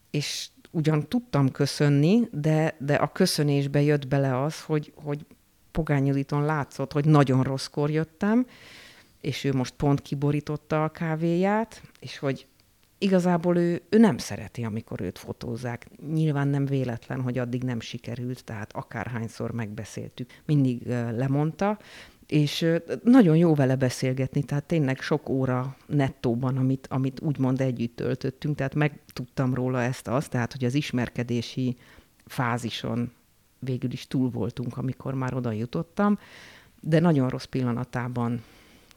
és 0.10 0.50
ugyan 0.72 1.08
tudtam 1.08 1.52
köszönni, 1.52 2.28
de, 2.32 2.76
de 2.80 2.96
a 2.96 3.12
köszönésbe 3.12 3.82
jött 3.82 4.08
bele 4.08 4.42
az, 4.42 4.62
hogy, 4.62 4.94
hogy 4.96 5.26
Pogány 5.72 6.06
Juditon 6.06 6.46
látszott, 6.46 6.92
hogy 6.92 7.06
nagyon 7.06 7.44
rosszkor 7.44 7.90
jöttem, 7.90 8.46
és 9.22 9.44
ő 9.44 9.54
most 9.54 9.74
pont 9.74 10.02
kiborította 10.02 10.84
a 10.84 10.90
kávéját, 10.90 11.82
és 12.00 12.18
hogy 12.18 12.48
igazából 12.98 13.58
ő, 13.58 13.82
ő 13.90 13.98
nem 13.98 14.18
szereti, 14.18 14.64
amikor 14.64 15.02
őt 15.02 15.18
fotózzák. 15.18 15.88
Nyilván 16.14 16.48
nem 16.48 16.66
véletlen, 16.66 17.22
hogy 17.22 17.38
addig 17.38 17.64
nem 17.64 17.80
sikerült, 17.80 18.44
tehát 18.44 18.74
akárhányszor 18.74 19.52
megbeszéltük, 19.52 20.30
mindig 20.46 20.88
lemondta, 21.16 21.80
és 22.28 22.66
nagyon 23.04 23.38
jó 23.38 23.56
vele 23.56 23.76
beszélgetni, 23.76 24.44
tehát 24.44 24.64
tényleg 24.64 25.02
sok 25.02 25.30
óra 25.30 25.78
nettóban, 25.86 26.58
amit, 26.58 26.88
amit 26.90 27.22
úgymond 27.22 27.62
együtt 27.62 27.96
töltöttünk, 27.96 28.56
tehát 28.56 28.76
megtudtam 28.76 29.54
róla 29.54 29.82
ezt 29.82 30.08
azt, 30.08 30.30
tehát 30.30 30.52
hogy 30.52 30.66
az 30.66 30.74
ismerkedési 30.74 31.78
fázison 32.26 33.12
végül 33.60 33.92
is 33.92 34.08
túl 34.08 34.30
voltunk, 34.30 34.78
amikor 34.78 35.14
már 35.14 35.34
oda 35.34 35.52
jutottam, 35.52 36.20
de 36.80 37.00
nagyon 37.00 37.30
rossz 37.30 37.46
pillanatában 37.46 38.44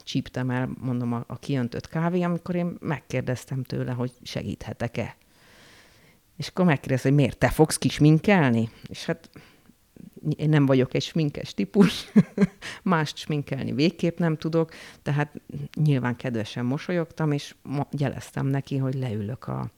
csíptem 0.05 0.51
el, 0.51 0.71
mondom, 0.81 1.13
a, 1.13 1.25
a 1.27 1.39
kiöntött 1.39 1.89
kávé, 1.89 2.23
amikor 2.23 2.55
én 2.55 2.77
megkérdeztem 2.81 3.63
tőle, 3.63 3.93
hogy 3.93 4.13
segíthetek-e. 4.23 5.17
És 6.37 6.49
akkor 6.49 6.65
megkérdezte, 6.65 7.09
hogy 7.09 7.17
miért, 7.17 7.39
te 7.39 7.49
fogsz 7.49 7.79
kisminkelni? 7.79 8.71
És 8.89 9.05
hát 9.05 9.31
én 10.37 10.49
nem 10.49 10.67
vagyok 10.67 10.95
egy 10.95 11.03
sminkes 11.03 11.55
típus, 11.55 12.13
mást 12.83 13.17
sminkelni 13.17 13.73
végképp 13.73 14.19
nem 14.19 14.37
tudok, 14.37 14.73
tehát 15.03 15.41
nyilván 15.75 16.17
kedvesen 16.17 16.65
mosolyogtam, 16.65 17.33
és 17.33 17.55
jeleztem 17.91 18.47
neki, 18.47 18.77
hogy 18.77 18.95
leülök 18.95 19.47
a, 19.47 19.71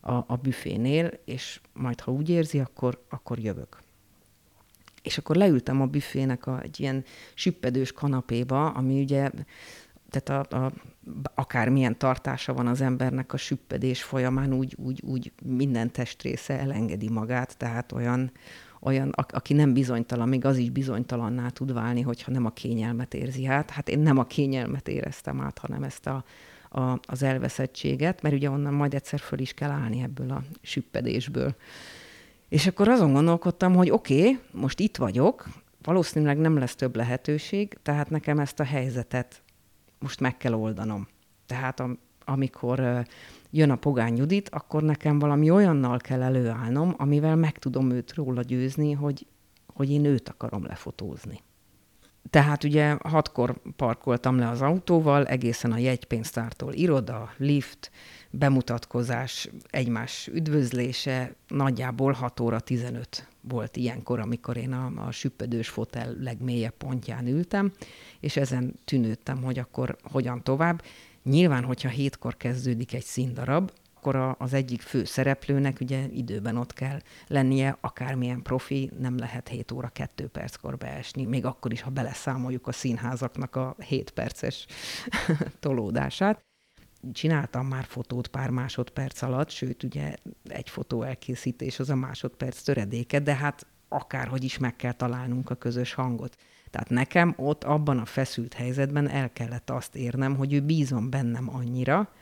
a, 0.00 0.12
a 0.12 0.36
büfénél, 0.36 1.10
és 1.24 1.60
majd, 1.72 2.00
ha 2.00 2.12
úgy 2.12 2.28
érzi, 2.28 2.58
akkor, 2.58 3.04
akkor 3.08 3.38
jövök. 3.38 3.82
És 5.08 5.18
akkor 5.18 5.36
leültem 5.36 5.80
a 5.80 5.86
büfének 5.86 6.46
a, 6.46 6.60
egy 6.62 6.80
ilyen 6.80 7.04
süppedős 7.34 7.92
kanapéba, 7.92 8.70
ami 8.70 9.00
ugye, 9.00 9.30
tehát 10.10 10.52
a, 10.52 10.64
a, 10.64 10.72
akármilyen 11.34 11.98
tartása 11.98 12.54
van 12.54 12.66
az 12.66 12.80
embernek 12.80 13.32
a 13.32 13.36
süppedés 13.36 14.02
folyamán, 14.02 14.52
úgy, 14.52 14.76
úgy, 14.78 15.02
úgy 15.04 15.32
minden 15.44 15.92
testrésze 15.92 16.58
elengedi 16.58 17.08
magát, 17.08 17.56
tehát 17.56 17.92
olyan, 17.92 18.32
olyan, 18.80 19.10
aki 19.10 19.52
nem 19.54 19.72
bizonytalan, 19.72 20.28
még 20.28 20.44
az 20.44 20.56
is 20.56 20.70
bizonytalanná 20.70 21.48
tud 21.48 21.72
válni, 21.72 22.00
hogyha 22.00 22.32
nem 22.32 22.46
a 22.46 22.50
kényelmet 22.52 23.14
érzi 23.14 23.46
át. 23.46 23.70
Hát 23.70 23.88
én 23.88 23.98
nem 23.98 24.18
a 24.18 24.26
kényelmet 24.26 24.88
éreztem 24.88 25.40
át, 25.40 25.58
hanem 25.58 25.82
ezt 25.82 26.06
a, 26.06 26.24
a, 26.70 26.98
az 27.02 27.22
elveszettséget, 27.22 28.22
mert 28.22 28.34
ugye 28.34 28.50
onnan 28.50 28.74
majd 28.74 28.94
egyszer 28.94 29.20
föl 29.20 29.38
is 29.38 29.52
kell 29.52 29.70
állni 29.70 30.02
ebből 30.02 30.30
a 30.30 30.42
süppedésből. 30.62 31.54
És 32.48 32.66
akkor 32.66 32.88
azon 32.88 33.12
gondolkodtam, 33.12 33.74
hogy 33.74 33.90
oké, 33.90 34.20
okay, 34.20 34.38
most 34.52 34.80
itt 34.80 34.96
vagyok, 34.96 35.48
valószínűleg 35.82 36.38
nem 36.38 36.58
lesz 36.58 36.74
több 36.74 36.96
lehetőség, 36.96 37.78
tehát 37.82 38.10
nekem 38.10 38.38
ezt 38.38 38.60
a 38.60 38.64
helyzetet 38.64 39.42
most 39.98 40.20
meg 40.20 40.36
kell 40.36 40.52
oldanom. 40.52 41.08
Tehát 41.46 41.80
am, 41.80 41.98
amikor 42.24 43.04
jön 43.50 43.70
a 43.70 43.76
Pogány 43.76 44.16
Judit, 44.16 44.48
akkor 44.48 44.82
nekem 44.82 45.18
valami 45.18 45.50
olyannal 45.50 45.98
kell 45.98 46.22
előállnom, 46.22 46.94
amivel 46.96 47.36
meg 47.36 47.58
tudom 47.58 47.90
őt 47.90 48.14
róla 48.14 48.42
győzni, 48.42 48.92
hogy, 48.92 49.26
hogy 49.74 49.90
én 49.90 50.04
őt 50.04 50.28
akarom 50.28 50.64
lefotózni. 50.64 51.40
Tehát 52.30 52.64
ugye 52.64 52.96
hatkor 53.02 53.60
parkoltam 53.76 54.38
le 54.38 54.48
az 54.48 54.62
autóval, 54.62 55.26
egészen 55.26 55.72
a 55.72 55.78
jegypénztártól 55.78 56.72
iroda, 56.72 57.32
lift, 57.36 57.90
bemutatkozás, 58.30 59.48
egymás 59.70 60.28
üdvözlése, 60.32 61.34
nagyjából 61.48 62.12
6 62.12 62.40
óra 62.40 62.60
15 62.60 63.28
volt 63.40 63.76
ilyenkor, 63.76 64.20
amikor 64.20 64.56
én 64.56 64.72
a, 64.72 65.06
a 65.06 65.10
süppedős 65.10 65.68
fotel 65.68 66.14
legmélyebb 66.20 66.74
pontján 66.78 67.26
ültem, 67.26 67.72
és 68.20 68.36
ezen 68.36 68.74
tűnődtem, 68.84 69.42
hogy 69.42 69.58
akkor 69.58 69.96
hogyan 70.02 70.42
tovább. 70.42 70.82
Nyilván, 71.22 71.64
hogyha 71.64 71.88
hétkor 71.88 72.36
kezdődik 72.36 72.94
egy 72.94 73.04
színdarab, 73.04 73.70
akkor 74.08 74.36
az 74.38 74.52
egyik 74.52 74.80
fő 74.80 75.04
szereplőnek 75.04 75.80
ugye 75.80 76.06
időben 76.10 76.56
ott 76.56 76.72
kell 76.72 77.00
lennie, 77.26 77.76
akármilyen 77.80 78.42
profi, 78.42 78.90
nem 78.98 79.18
lehet 79.18 79.48
7 79.48 79.72
óra 79.72 79.88
2 79.88 80.26
perckor 80.26 80.76
beesni, 80.76 81.24
még 81.24 81.44
akkor 81.44 81.72
is, 81.72 81.80
ha 81.80 81.90
beleszámoljuk 81.90 82.66
a 82.66 82.72
színházaknak 82.72 83.56
a 83.56 83.76
7 83.86 84.10
perces 84.10 84.66
tolódását. 85.60 86.40
Csináltam 87.12 87.66
már 87.66 87.84
fotót 87.84 88.28
pár 88.28 88.50
másodperc 88.50 89.22
alatt, 89.22 89.50
sőt, 89.50 89.82
ugye 89.82 90.14
egy 90.44 90.68
fotó 90.68 91.02
elkészítés 91.02 91.78
az 91.78 91.90
a 91.90 91.94
másodperc 91.94 92.62
töredéke, 92.62 93.20
de 93.20 93.34
hát 93.34 93.66
akárhogy 93.88 94.44
is 94.44 94.58
meg 94.58 94.76
kell 94.76 94.92
találnunk 94.92 95.50
a 95.50 95.54
közös 95.54 95.94
hangot. 95.94 96.36
Tehát 96.70 96.90
nekem 96.90 97.34
ott 97.36 97.64
abban 97.64 97.98
a 97.98 98.04
feszült 98.04 98.54
helyzetben 98.54 99.08
el 99.08 99.32
kellett 99.32 99.70
azt 99.70 99.96
érnem, 99.96 100.36
hogy 100.36 100.52
ő 100.52 100.60
bízom 100.60 101.10
bennem 101.10 101.54
annyira, 101.54 102.12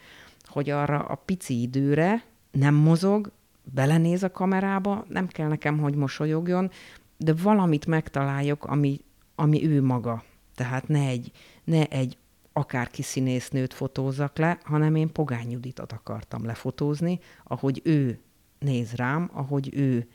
hogy 0.56 0.70
arra 0.70 0.98
a 0.98 1.14
pici 1.14 1.60
időre 1.60 2.24
nem 2.50 2.74
mozog, 2.74 3.32
belenéz 3.62 4.22
a 4.22 4.30
kamerába, 4.30 5.04
nem 5.08 5.26
kell 5.26 5.48
nekem, 5.48 5.78
hogy 5.78 5.94
mosolyogjon, 5.94 6.70
de 7.16 7.34
valamit 7.34 7.86
megtaláljak, 7.86 8.64
ami, 8.64 9.00
ami 9.34 9.66
ő 9.68 9.82
maga. 9.82 10.24
Tehát 10.54 10.88
ne 10.88 11.06
egy, 11.06 11.30
ne 11.64 11.84
egy 11.84 12.16
akárki 12.52 13.02
színésznőt 13.02 13.74
fotózzak 13.74 14.38
le, 14.38 14.58
hanem 14.64 14.94
én 14.94 15.12
Pogány 15.12 15.50
Juditot 15.50 15.92
akartam 15.92 16.44
lefotózni, 16.44 17.18
ahogy 17.44 17.80
ő 17.84 18.18
néz 18.58 18.92
rám, 18.92 19.30
ahogy 19.32 19.70
ő 19.74 20.08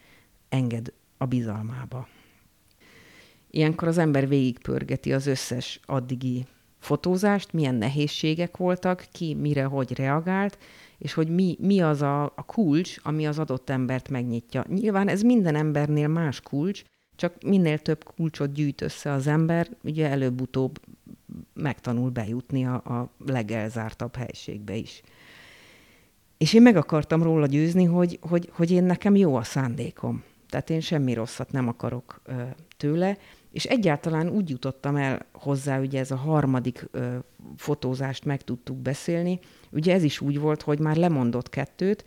enged 0.50 0.94
a 1.18 1.26
bizalmába. 1.26 2.08
Ilyenkor 3.50 3.88
az 3.88 3.98
ember 3.98 4.28
végigpörgeti 4.28 5.14
az 5.14 5.26
összes 5.26 5.80
addigi 5.86 6.46
fotózást, 6.82 7.54
milyen 7.54 7.76
nehézségek 7.76 8.58
voltak, 8.58 9.06
ki 9.12 9.34
mire 9.34 9.64
hogy 9.64 9.96
reagált, 9.98 10.58
és 10.98 11.14
hogy 11.14 11.30
mi, 11.30 11.58
mi 11.60 11.82
az 11.82 12.02
a, 12.02 12.24
a 12.24 12.44
kulcs, 12.46 12.98
ami 13.04 13.28
az 13.28 13.40
adott 13.40 13.70
embert 13.70 14.10
megnyitja. 14.10 14.66
Nyilván 14.68 15.08
ez 15.08 15.22
minden 15.22 15.56
embernél 15.56 16.08
más 16.08 16.42
kulcs, 16.42 16.82
csak 17.16 17.44
minél 17.46 17.80
több 17.80 18.04
kulcsot 18.04 18.54
gyűjt 18.54 18.82
össze 18.82 19.12
az 19.12 19.28
ember, 19.28 19.70
ugye 19.84 20.10
előbb-utóbb 20.10 20.80
megtanul 21.54 22.10
bejutni 22.10 22.66
a, 22.66 22.74
a 22.74 23.10
legelzártabb 23.26 24.16
helységbe 24.16 24.76
is. 24.76 25.02
És 26.38 26.54
én 26.54 26.62
meg 26.62 26.76
akartam 26.76 27.24
róla 27.24 27.46
győzni, 27.46 27.84
hogy, 27.84 28.20
hogy, 28.22 28.50
hogy 28.52 28.72
én 28.72 28.84
nekem 28.84 29.16
jó 29.16 29.36
a 29.36 29.44
szándékom. 29.44 30.24
Tehát 30.50 30.70
én 30.70 30.80
semmi 30.80 31.14
rosszat 31.14 31.52
nem 31.52 31.68
akarok 31.68 32.22
ö, 32.26 32.34
tőle, 32.78 33.18
és 33.52 33.66
egyáltalán 33.66 34.30
úgy 34.30 34.50
jutottam 34.50 34.96
el 34.96 35.26
hozzá, 35.32 35.80
ugye 35.80 36.00
ez 36.00 36.12
a 36.12 36.16
harmadik 36.16 36.88
ö, 36.92 37.16
fotózást 37.58 38.26
meg 38.26 38.44
tudtuk 38.44 38.78
beszélni, 38.78 39.40
ugye 39.72 39.94
ez 39.94 40.04
is 40.04 40.22
úgy 40.22 40.40
volt, 40.40 40.62
hogy 40.62 40.80
már 40.80 40.96
lemondott 40.96 41.50
kettőt, 41.50 42.04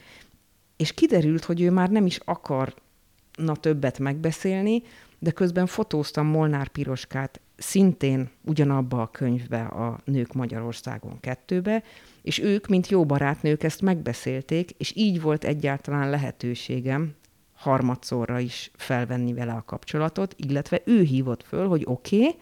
és 0.77 0.93
kiderült, 0.93 1.45
hogy 1.45 1.61
ő 1.61 1.71
már 1.71 1.91
nem 1.91 2.07
is 2.07 2.21
akarna 2.25 3.57
többet 3.61 3.99
megbeszélni, 3.99 4.83
de 5.19 5.31
közben 5.31 5.67
fotóztam 5.67 6.27
Molnár 6.27 6.69
Piroskát 6.69 7.41
szintén 7.57 8.31
ugyanabba 8.45 9.03
a 9.03 9.11
könyvbe, 9.11 9.63
a 9.63 10.01
Nők 10.05 10.33
Magyarországon 10.33 11.21
kettőbe, 11.21 11.83
és 12.23 12.39
ők, 12.39 12.67
mint 12.67 12.89
jó 12.89 13.05
barátnők 13.07 13.63
ezt 13.63 13.83
megbeszélték, 13.83 14.71
és 14.71 14.93
így 14.97 15.21
volt 15.21 15.45
egyáltalán 15.45 16.11
lehetőségem 16.11 17.15
harmadszorra 17.65 18.39
is 18.39 18.71
felvenni 18.75 19.33
vele 19.33 19.53
a 19.53 19.63
kapcsolatot, 19.67 20.35
illetve 20.37 20.83
ő 20.85 21.03
hívott 21.03 21.43
föl, 21.43 21.69
hogy 21.69 21.83
oké, 21.87 22.17
okay, 22.17 22.35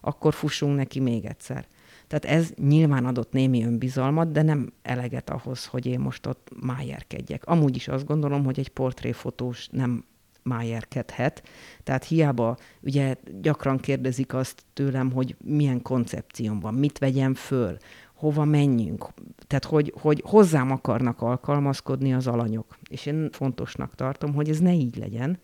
akkor 0.00 0.34
fussunk 0.34 0.76
neki 0.76 1.00
még 1.00 1.24
egyszer. 1.24 1.66
Tehát 2.06 2.24
ez 2.24 2.52
nyilván 2.56 3.04
adott 3.04 3.32
némi 3.32 3.64
önbizalmat, 3.64 4.32
de 4.32 4.42
nem 4.42 4.72
eleget 4.82 5.30
ahhoz, 5.30 5.66
hogy 5.66 5.86
én 5.86 6.00
most 6.00 6.26
ott 6.26 6.50
májerkedjek. 6.60 7.44
Amúgy 7.44 7.76
is 7.76 7.88
azt 7.88 8.06
gondolom, 8.06 8.44
hogy 8.44 8.58
egy 8.58 8.68
portréfotós 8.68 9.68
nem 9.70 10.04
májerkedhet. 10.42 11.42
Tehát 11.82 12.04
hiába, 12.04 12.56
ugye 12.80 13.14
gyakran 13.40 13.78
kérdezik 13.78 14.34
azt 14.34 14.62
tőlem, 14.72 15.12
hogy 15.12 15.36
milyen 15.44 15.82
koncepcióm 15.82 16.60
van, 16.60 16.74
mit 16.74 16.98
vegyem 16.98 17.34
föl, 17.34 17.76
hova 18.18 18.44
menjünk. 18.44 19.06
Tehát, 19.46 19.64
hogy, 19.64 19.92
hogy 20.00 20.22
hozzám 20.26 20.70
akarnak 20.70 21.22
alkalmazkodni 21.22 22.14
az 22.14 22.26
alanyok. 22.26 22.78
És 22.90 23.06
én 23.06 23.28
fontosnak 23.32 23.94
tartom, 23.94 24.34
hogy 24.34 24.48
ez 24.48 24.58
ne 24.58 24.72
így 24.72 24.96
legyen, 24.96 25.38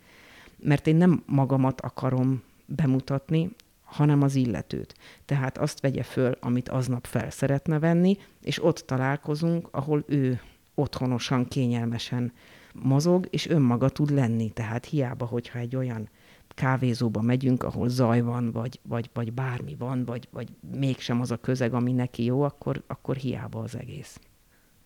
mert 0.59 0.87
én 0.87 0.97
nem 0.97 1.23
magamat 1.27 1.81
akarom 1.81 2.43
bemutatni, 2.67 3.51
hanem 3.85 4.23
az 4.23 4.35
illetőt. 4.35 4.95
Tehát 5.25 5.59
azt 5.59 5.81
vegye 5.81 6.03
föl, 6.03 6.37
amit 6.41 6.69
aznap 6.69 7.07
fel 7.07 7.31
szeretne 7.31 7.79
venni, 7.79 8.19
és 8.43 8.65
ott 8.65 8.79
találkozunk, 8.79 9.69
ahol 9.71 10.05
ő 10.07 10.41
otthonosan, 10.75 11.49
kényelmesen 11.49 12.33
mozog, 12.73 13.27
és 13.31 13.49
önmaga 13.49 13.89
tud 13.89 14.11
lenni. 14.11 14.51
Tehát 14.51 14.85
hiába, 14.85 15.25
hogyha 15.25 15.59
egy 15.59 15.77
olyan 15.77 16.09
kávézóba 16.55 17.21
megyünk, 17.21 17.63
ahol 17.63 17.89
zaj 17.89 18.21
van, 18.21 18.53
vagy, 18.53 18.81
vagy, 18.83 19.11
vagy 19.13 19.33
bármi 19.33 19.75
van, 19.79 20.05
vagy, 20.05 20.29
vagy 20.31 20.49
mégsem 20.79 21.21
az 21.21 21.31
a 21.31 21.37
közeg, 21.37 21.75
ami 21.75 21.93
neki 21.93 22.25
jó, 22.25 22.43
akkor, 22.43 22.83
akkor 22.87 23.17
hiába 23.17 23.61
az 23.61 23.77
egész. 23.77 24.21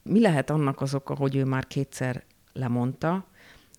Mi 0.03 0.21
lehet 0.21 0.51
annak 0.51 0.81
az 0.81 0.95
oka, 0.95 1.15
hogy 1.15 1.37
ő 1.37 1.45
már 1.45 1.67
kétszer 1.67 2.25
lemondta? 2.53 3.27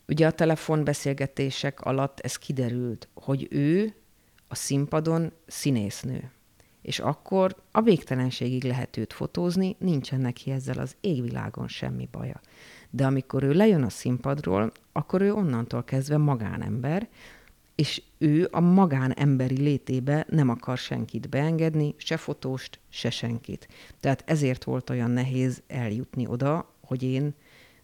Ugye 0.08 0.28
a 0.28 0.32
telefonbeszélgetések 0.32 1.82
alatt 1.82 2.20
ez 2.20 2.36
kiderült, 2.36 3.08
hogy 3.14 3.48
ő 3.50 3.94
a 4.48 4.56
színpadon 4.56 5.32
színésznő. 5.48 6.32
És 6.82 7.00
akkor 7.00 7.56
a 7.72 7.82
végtelenségig 7.82 8.64
lehet 8.64 8.98
őt 8.98 9.14
fotózni, 9.14 9.76
nincsen 9.80 10.20
neki 10.20 10.52
ezzel 10.52 10.78
az 10.80 10.96
égvilágon 11.02 11.68
semmi 11.68 12.08
baja. 12.12 12.42
De 12.90 13.06
amikor 13.06 13.44
ő 13.44 13.54
lejön 13.54 13.84
a 13.84 13.90
színpadról, 13.90 14.72
akkor 14.92 15.22
ő 15.22 15.34
onnantól 15.34 15.84
kezdve 15.84 16.18
magánember, 16.18 17.08
és 17.80 18.02
ő 18.18 18.48
a 18.52 18.60
magánemberi 18.60 19.58
létébe 19.58 20.26
nem 20.30 20.50
akar 20.50 20.78
senkit 20.78 21.30
beengedni, 21.30 21.96
se 21.98 22.18
fotóst, 22.18 22.80
se 22.90 23.10
senkit. 23.10 23.68
Tehát 24.00 24.24
ezért 24.26 24.64
volt 24.64 24.90
olyan 24.90 25.12
nehéz 25.12 25.62
eljutni 25.68 26.28
oda, 26.28 26.74
hogy 26.82 27.04
én 27.04 27.34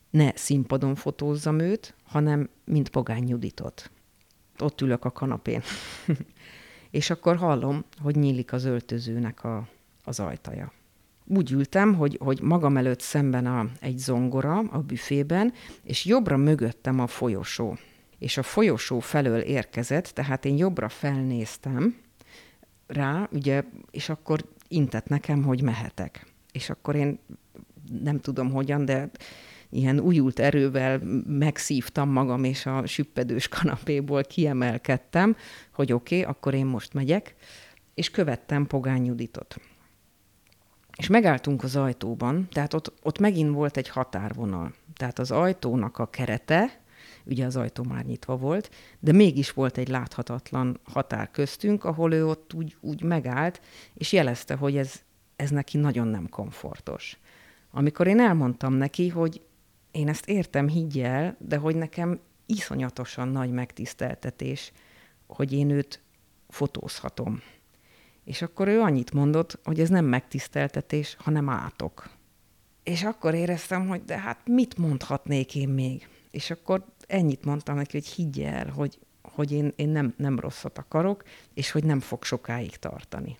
ne 0.09 0.31
színpadon 0.35 0.95
fotózzam 0.95 1.59
őt, 1.59 1.93
hanem 2.03 2.49
mint 2.65 2.89
Pogány 2.89 3.27
Juditot. 3.27 3.91
Ott 4.59 4.81
ülök 4.81 5.05
a 5.05 5.11
kanapén. 5.11 5.61
és 6.99 7.09
akkor 7.09 7.35
hallom, 7.35 7.85
hogy 8.01 8.15
nyílik 8.15 8.53
az 8.53 8.65
öltözőnek 8.65 9.43
a, 9.43 9.67
az 10.03 10.19
ajtaja. 10.19 10.71
Úgy 11.25 11.51
ültem, 11.51 11.93
hogy, 11.93 12.17
hogy 12.21 12.41
magam 12.41 12.77
előtt 12.77 13.01
szemben 13.01 13.45
a, 13.45 13.69
egy 13.79 13.97
zongora 13.97 14.57
a 14.57 14.79
büfében, 14.79 15.53
és 15.83 16.05
jobbra 16.05 16.37
mögöttem 16.37 16.99
a 16.99 17.07
folyosó. 17.07 17.77
És 18.25 18.37
a 18.37 18.43
folyosó 18.43 18.99
felől 18.99 19.39
érkezett, 19.39 20.05
tehát 20.05 20.45
én 20.45 20.57
jobbra 20.57 20.89
felnéztem 20.89 21.97
rá, 22.87 23.29
ugye, 23.31 23.63
és 23.91 24.09
akkor 24.09 24.45
intett 24.67 25.07
nekem, 25.07 25.43
hogy 25.43 25.61
mehetek. 25.61 26.33
És 26.51 26.69
akkor 26.69 26.95
én 26.95 27.19
nem 28.01 28.19
tudom 28.19 28.51
hogyan, 28.51 28.85
de 28.85 29.09
ilyen 29.69 29.99
újult 29.99 30.39
erővel 30.39 30.99
megszívtam 31.27 32.09
magam, 32.09 32.43
és 32.43 32.65
a 32.65 32.85
süppedős 32.85 33.47
kanapéból 33.47 34.23
kiemelkedtem, 34.23 35.35
hogy 35.73 35.93
oké, 35.93 36.19
okay, 36.19 36.31
akkor 36.31 36.53
én 36.53 36.65
most 36.65 36.93
megyek, 36.93 37.35
és 37.93 38.09
követtem 38.09 38.67
Pogány 38.67 39.05
Juditot. 39.05 39.59
És 40.97 41.07
megálltunk 41.07 41.63
az 41.63 41.75
ajtóban, 41.75 42.47
tehát 42.51 42.73
ott, 42.73 42.93
ott 43.01 43.19
megint 43.19 43.53
volt 43.53 43.77
egy 43.77 43.89
határvonal. 43.89 44.73
Tehát 44.95 45.19
az 45.19 45.31
ajtónak 45.31 45.97
a 45.97 46.09
kerete, 46.09 46.83
ugye 47.25 47.45
az 47.45 47.55
ajtó 47.55 47.83
már 47.83 48.05
nyitva 48.05 48.37
volt, 48.37 48.69
de 48.99 49.11
mégis 49.11 49.51
volt 49.51 49.77
egy 49.77 49.87
láthatatlan 49.87 50.79
határ 50.83 51.31
köztünk, 51.31 51.83
ahol 51.83 52.13
ő 52.13 52.27
ott 52.27 52.53
úgy, 52.53 52.75
úgy 52.79 53.03
megállt, 53.03 53.61
és 53.93 54.11
jelezte, 54.11 54.55
hogy 54.55 54.77
ez, 54.77 55.01
ez 55.35 55.49
neki 55.49 55.77
nagyon 55.77 56.07
nem 56.07 56.29
komfortos. 56.29 57.17
Amikor 57.71 58.07
én 58.07 58.19
elmondtam 58.19 58.73
neki, 58.73 59.09
hogy 59.09 59.41
én 59.91 60.07
ezt 60.07 60.29
értem, 60.29 60.67
higgyel, 60.67 61.35
de 61.39 61.57
hogy 61.57 61.75
nekem 61.75 62.19
iszonyatosan 62.45 63.27
nagy 63.27 63.51
megtiszteltetés, 63.51 64.71
hogy 65.27 65.53
én 65.53 65.69
őt 65.69 66.01
fotózhatom. 66.49 67.41
És 68.23 68.41
akkor 68.41 68.67
ő 68.67 68.81
annyit 68.81 69.13
mondott, 69.13 69.59
hogy 69.63 69.79
ez 69.79 69.89
nem 69.89 70.05
megtiszteltetés, 70.05 71.15
hanem 71.19 71.49
átok. 71.49 72.09
És 72.83 73.03
akkor 73.03 73.33
éreztem, 73.33 73.87
hogy 73.87 74.03
de 74.03 74.17
hát 74.17 74.39
mit 74.47 74.77
mondhatnék 74.77 75.55
én 75.55 75.69
még? 75.69 76.07
És 76.31 76.51
akkor 76.51 76.85
ennyit 77.07 77.45
mondtam 77.45 77.75
neki, 77.75 77.97
hogy 77.97 78.07
higgyel, 78.07 78.69
hogy, 78.69 78.99
hogy 79.21 79.51
én, 79.51 79.73
én 79.75 79.89
nem, 79.89 80.13
nem 80.17 80.39
rosszat 80.39 80.77
akarok, 80.77 81.23
és 81.53 81.71
hogy 81.71 81.83
nem 81.83 81.99
fog 81.99 82.23
sokáig 82.23 82.77
tartani. 82.77 83.37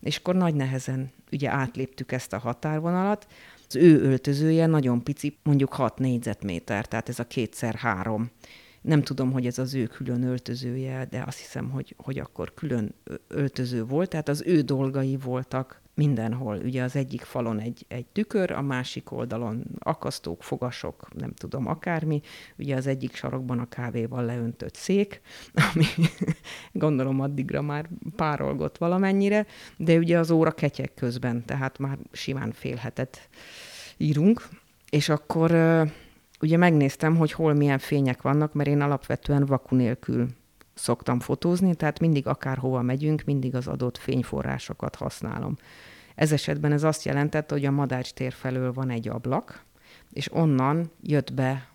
És 0.00 0.16
akkor 0.16 0.34
nagy 0.34 0.54
nehezen 0.54 1.12
ugye 1.32 1.50
átléptük 1.50 2.12
ezt 2.12 2.32
a 2.32 2.38
határvonalat, 2.38 3.26
az 3.68 3.76
ő 3.76 4.00
öltözője 4.00 4.66
nagyon 4.66 5.02
pici, 5.02 5.38
mondjuk 5.42 5.72
6 5.72 5.98
négyzetméter, 5.98 6.86
tehát 6.86 7.08
ez 7.08 7.18
a 7.18 7.26
kétszer 7.26 7.74
három. 7.74 8.30
Nem 8.80 9.02
tudom, 9.02 9.32
hogy 9.32 9.46
ez 9.46 9.58
az 9.58 9.74
ő 9.74 9.86
külön 9.86 10.22
öltözője, 10.22 11.06
de 11.10 11.22
azt 11.26 11.38
hiszem, 11.38 11.70
hogy, 11.70 11.94
hogy 11.98 12.18
akkor 12.18 12.54
külön 12.54 12.94
öltöző 13.28 13.84
volt, 13.84 14.08
tehát 14.08 14.28
az 14.28 14.42
ő 14.46 14.60
dolgai 14.60 15.16
voltak 15.16 15.82
mindenhol. 15.94 16.56
Ugye 16.56 16.82
az 16.82 16.96
egyik 16.96 17.22
falon 17.22 17.60
egy, 17.60 17.84
egy 17.88 18.06
tükör, 18.06 18.50
a 18.50 18.62
másik 18.62 19.12
oldalon 19.12 19.64
akasztók, 19.78 20.42
fogasok, 20.42 21.08
nem 21.14 21.32
tudom, 21.34 21.66
akármi. 21.66 22.20
Ugye 22.58 22.76
az 22.76 22.86
egyik 22.86 23.14
sarokban 23.14 23.58
a 23.58 23.68
kávéval 23.68 24.24
leöntött 24.24 24.74
szék, 24.74 25.20
ami 25.74 25.84
gondolom 26.72 27.20
addigra 27.20 27.62
már 27.62 27.88
párolgott 28.16 28.78
valamennyire, 28.78 29.46
de 29.76 29.96
ugye 29.96 30.18
az 30.18 30.30
óra 30.30 30.50
ketyek 30.50 30.94
közben, 30.94 31.44
tehát 31.44 31.78
már 31.78 31.98
simán 32.12 32.52
félhetett 32.52 33.28
írunk. 33.96 34.48
És 34.90 35.08
akkor 35.08 35.50
ugye 36.40 36.56
megnéztem, 36.56 37.16
hogy 37.16 37.32
hol 37.32 37.54
milyen 37.54 37.78
fények 37.78 38.22
vannak, 38.22 38.52
mert 38.52 38.68
én 38.68 38.80
alapvetően 38.80 39.46
vaku 39.46 39.76
nélkül 39.76 40.28
szoktam 40.74 41.20
fotózni, 41.20 41.74
tehát 41.74 42.00
mindig 42.00 42.26
akárhova 42.26 42.82
megyünk, 42.82 43.24
mindig 43.24 43.54
az 43.54 43.66
adott 43.66 43.98
fényforrásokat 43.98 44.94
használom. 44.94 45.56
Ez 46.14 46.32
esetben 46.32 46.72
ez 46.72 46.82
azt 46.82 47.04
jelentette, 47.04 47.54
hogy 47.54 47.64
a 47.64 47.70
Madács 47.70 48.12
tér 48.12 48.32
felől 48.32 48.72
van 48.72 48.90
egy 48.90 49.08
ablak, 49.08 49.64
és 50.12 50.32
onnan 50.32 50.90
jött 51.02 51.34
be 51.34 51.68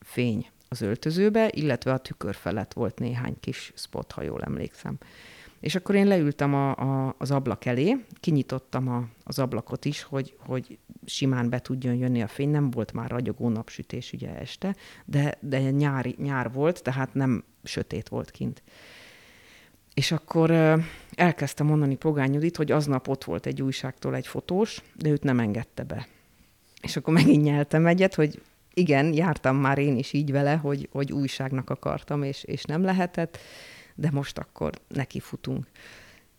fény 0.00 0.46
az 0.68 0.80
öltözőbe, 0.80 1.48
illetve 1.50 1.92
a 1.92 1.98
tükör 1.98 2.34
felett 2.34 2.72
volt 2.72 2.98
néhány 2.98 3.36
kis 3.40 3.72
spot, 3.76 4.12
ha 4.12 4.22
jól 4.22 4.42
emlékszem. 4.42 4.98
És 5.64 5.74
akkor 5.74 5.94
én 5.94 6.06
leültem 6.06 6.54
a, 6.54 6.70
a, 6.76 7.14
az 7.18 7.30
ablak 7.30 7.64
elé, 7.64 7.96
kinyitottam 8.20 8.88
a, 8.88 9.08
az 9.22 9.38
ablakot 9.38 9.84
is, 9.84 10.02
hogy, 10.02 10.36
hogy 10.38 10.78
simán 11.04 11.48
be 11.48 11.58
tudjon 11.58 11.94
jönni 11.94 12.22
a 12.22 12.26
fény. 12.28 12.48
Nem 12.48 12.70
volt 12.70 12.92
már 12.92 13.10
ragyogó 13.10 13.48
napsütés 13.48 14.12
ugye 14.12 14.38
este, 14.38 14.76
de, 15.04 15.38
de 15.40 15.70
nyári, 15.70 16.14
nyár 16.18 16.52
volt, 16.52 16.82
tehát 16.82 17.14
nem 17.14 17.44
sötét 17.62 18.08
volt 18.08 18.30
kint. 18.30 18.62
És 19.94 20.12
akkor 20.12 20.50
elkezdtem 21.14 21.66
mondani 21.66 21.96
Pogány 21.96 22.32
Judit, 22.32 22.56
hogy 22.56 22.72
aznap 22.72 23.08
ott 23.08 23.24
volt 23.24 23.46
egy 23.46 23.62
újságtól 23.62 24.14
egy 24.14 24.26
fotós, 24.26 24.82
de 24.94 25.10
őt 25.10 25.22
nem 25.22 25.40
engedte 25.40 25.82
be. 25.82 26.06
És 26.82 26.96
akkor 26.96 27.14
megint 27.14 27.42
nyeltem 27.42 27.86
egyet, 27.86 28.14
hogy 28.14 28.42
igen, 28.74 29.12
jártam 29.12 29.56
már 29.56 29.78
én 29.78 29.96
is 29.96 30.12
így 30.12 30.32
vele, 30.32 30.54
hogy, 30.54 30.88
hogy 30.92 31.12
újságnak 31.12 31.70
akartam, 31.70 32.22
és, 32.22 32.42
és 32.42 32.62
nem 32.62 32.82
lehetett, 32.82 33.38
de 33.94 34.10
most 34.12 34.38
akkor 34.38 34.72
neki 34.88 35.20
futunk. 35.20 35.66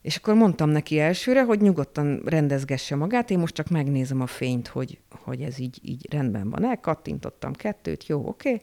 És 0.02 0.15
akkor 0.15 0.34
mondtam 0.34 0.70
neki 0.70 1.00
elsőre, 1.00 1.44
hogy 1.44 1.62
nyugodtan 1.62 2.22
rendezgesse 2.26 2.96
magát, 2.96 3.30
én 3.30 3.39
most 3.39 3.54
csak 3.54 3.70
megnézem 3.70 4.22
a 4.22 4.28
fényt, 4.28 4.68
hogy, 4.68 5.00
hogy 5.10 5.41
ez 5.41 5.60
így, 5.60 5.80
így 5.82 6.12
rendben 6.12 6.50
van-e, 6.50 6.80
kettőt, 7.54 8.08
jó, 8.08 8.28
oké, 8.28 8.54
okay. 8.54 8.62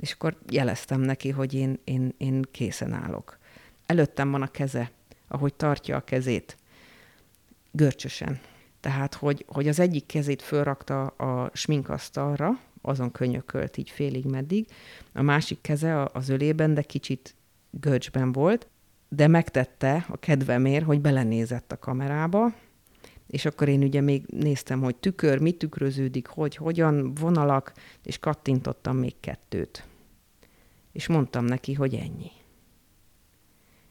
és 0.00 0.12
akkor 0.12 0.36
jeleztem 0.48 1.00
neki, 1.00 1.30
hogy 1.30 1.54
én, 1.54 1.78
én, 1.84 2.14
én 2.18 2.42
készen 2.50 2.92
állok. 2.92 3.38
Előttem 3.86 4.30
van 4.30 4.42
a 4.42 4.50
keze, 4.50 4.90
ahogy 5.28 5.54
tartja 5.54 5.96
a 5.96 6.04
kezét, 6.04 6.56
görcsösen. 7.70 8.40
Tehát, 8.80 9.14
hogy, 9.14 9.44
hogy 9.48 9.68
az 9.68 9.78
egyik 9.78 10.06
kezét 10.06 10.42
fölrakta 10.42 11.06
a 11.06 11.50
sminkasztalra, 11.52 12.60
azon 12.82 13.10
könyökölt 13.10 13.76
így 13.76 13.90
félig 13.90 14.24
meddig, 14.24 14.66
a 15.12 15.22
másik 15.22 15.60
keze 15.60 16.08
az 16.12 16.28
ölében, 16.28 16.74
de 16.74 16.82
kicsit 16.82 17.34
görcsben 17.80 18.32
volt, 18.32 18.68
de 19.08 19.26
megtette 19.26 20.06
a 20.08 20.16
kedvemért, 20.16 20.84
hogy 20.84 21.00
belenézett 21.00 21.72
a 21.72 21.78
kamerába, 21.78 22.54
és 23.26 23.44
akkor 23.44 23.68
én 23.68 23.82
ugye 23.82 24.00
még 24.00 24.24
néztem, 24.26 24.80
hogy 24.80 24.96
tükör, 24.96 25.40
mi 25.40 25.52
tükröződik, 25.52 26.26
hogy, 26.26 26.56
hogyan, 26.56 27.14
vonalak, 27.14 27.72
és 28.02 28.18
kattintottam 28.18 28.96
még 28.96 29.14
kettőt. 29.20 29.86
És 30.92 31.06
mondtam 31.06 31.44
neki, 31.44 31.72
hogy 31.72 31.94
ennyi. 31.94 32.30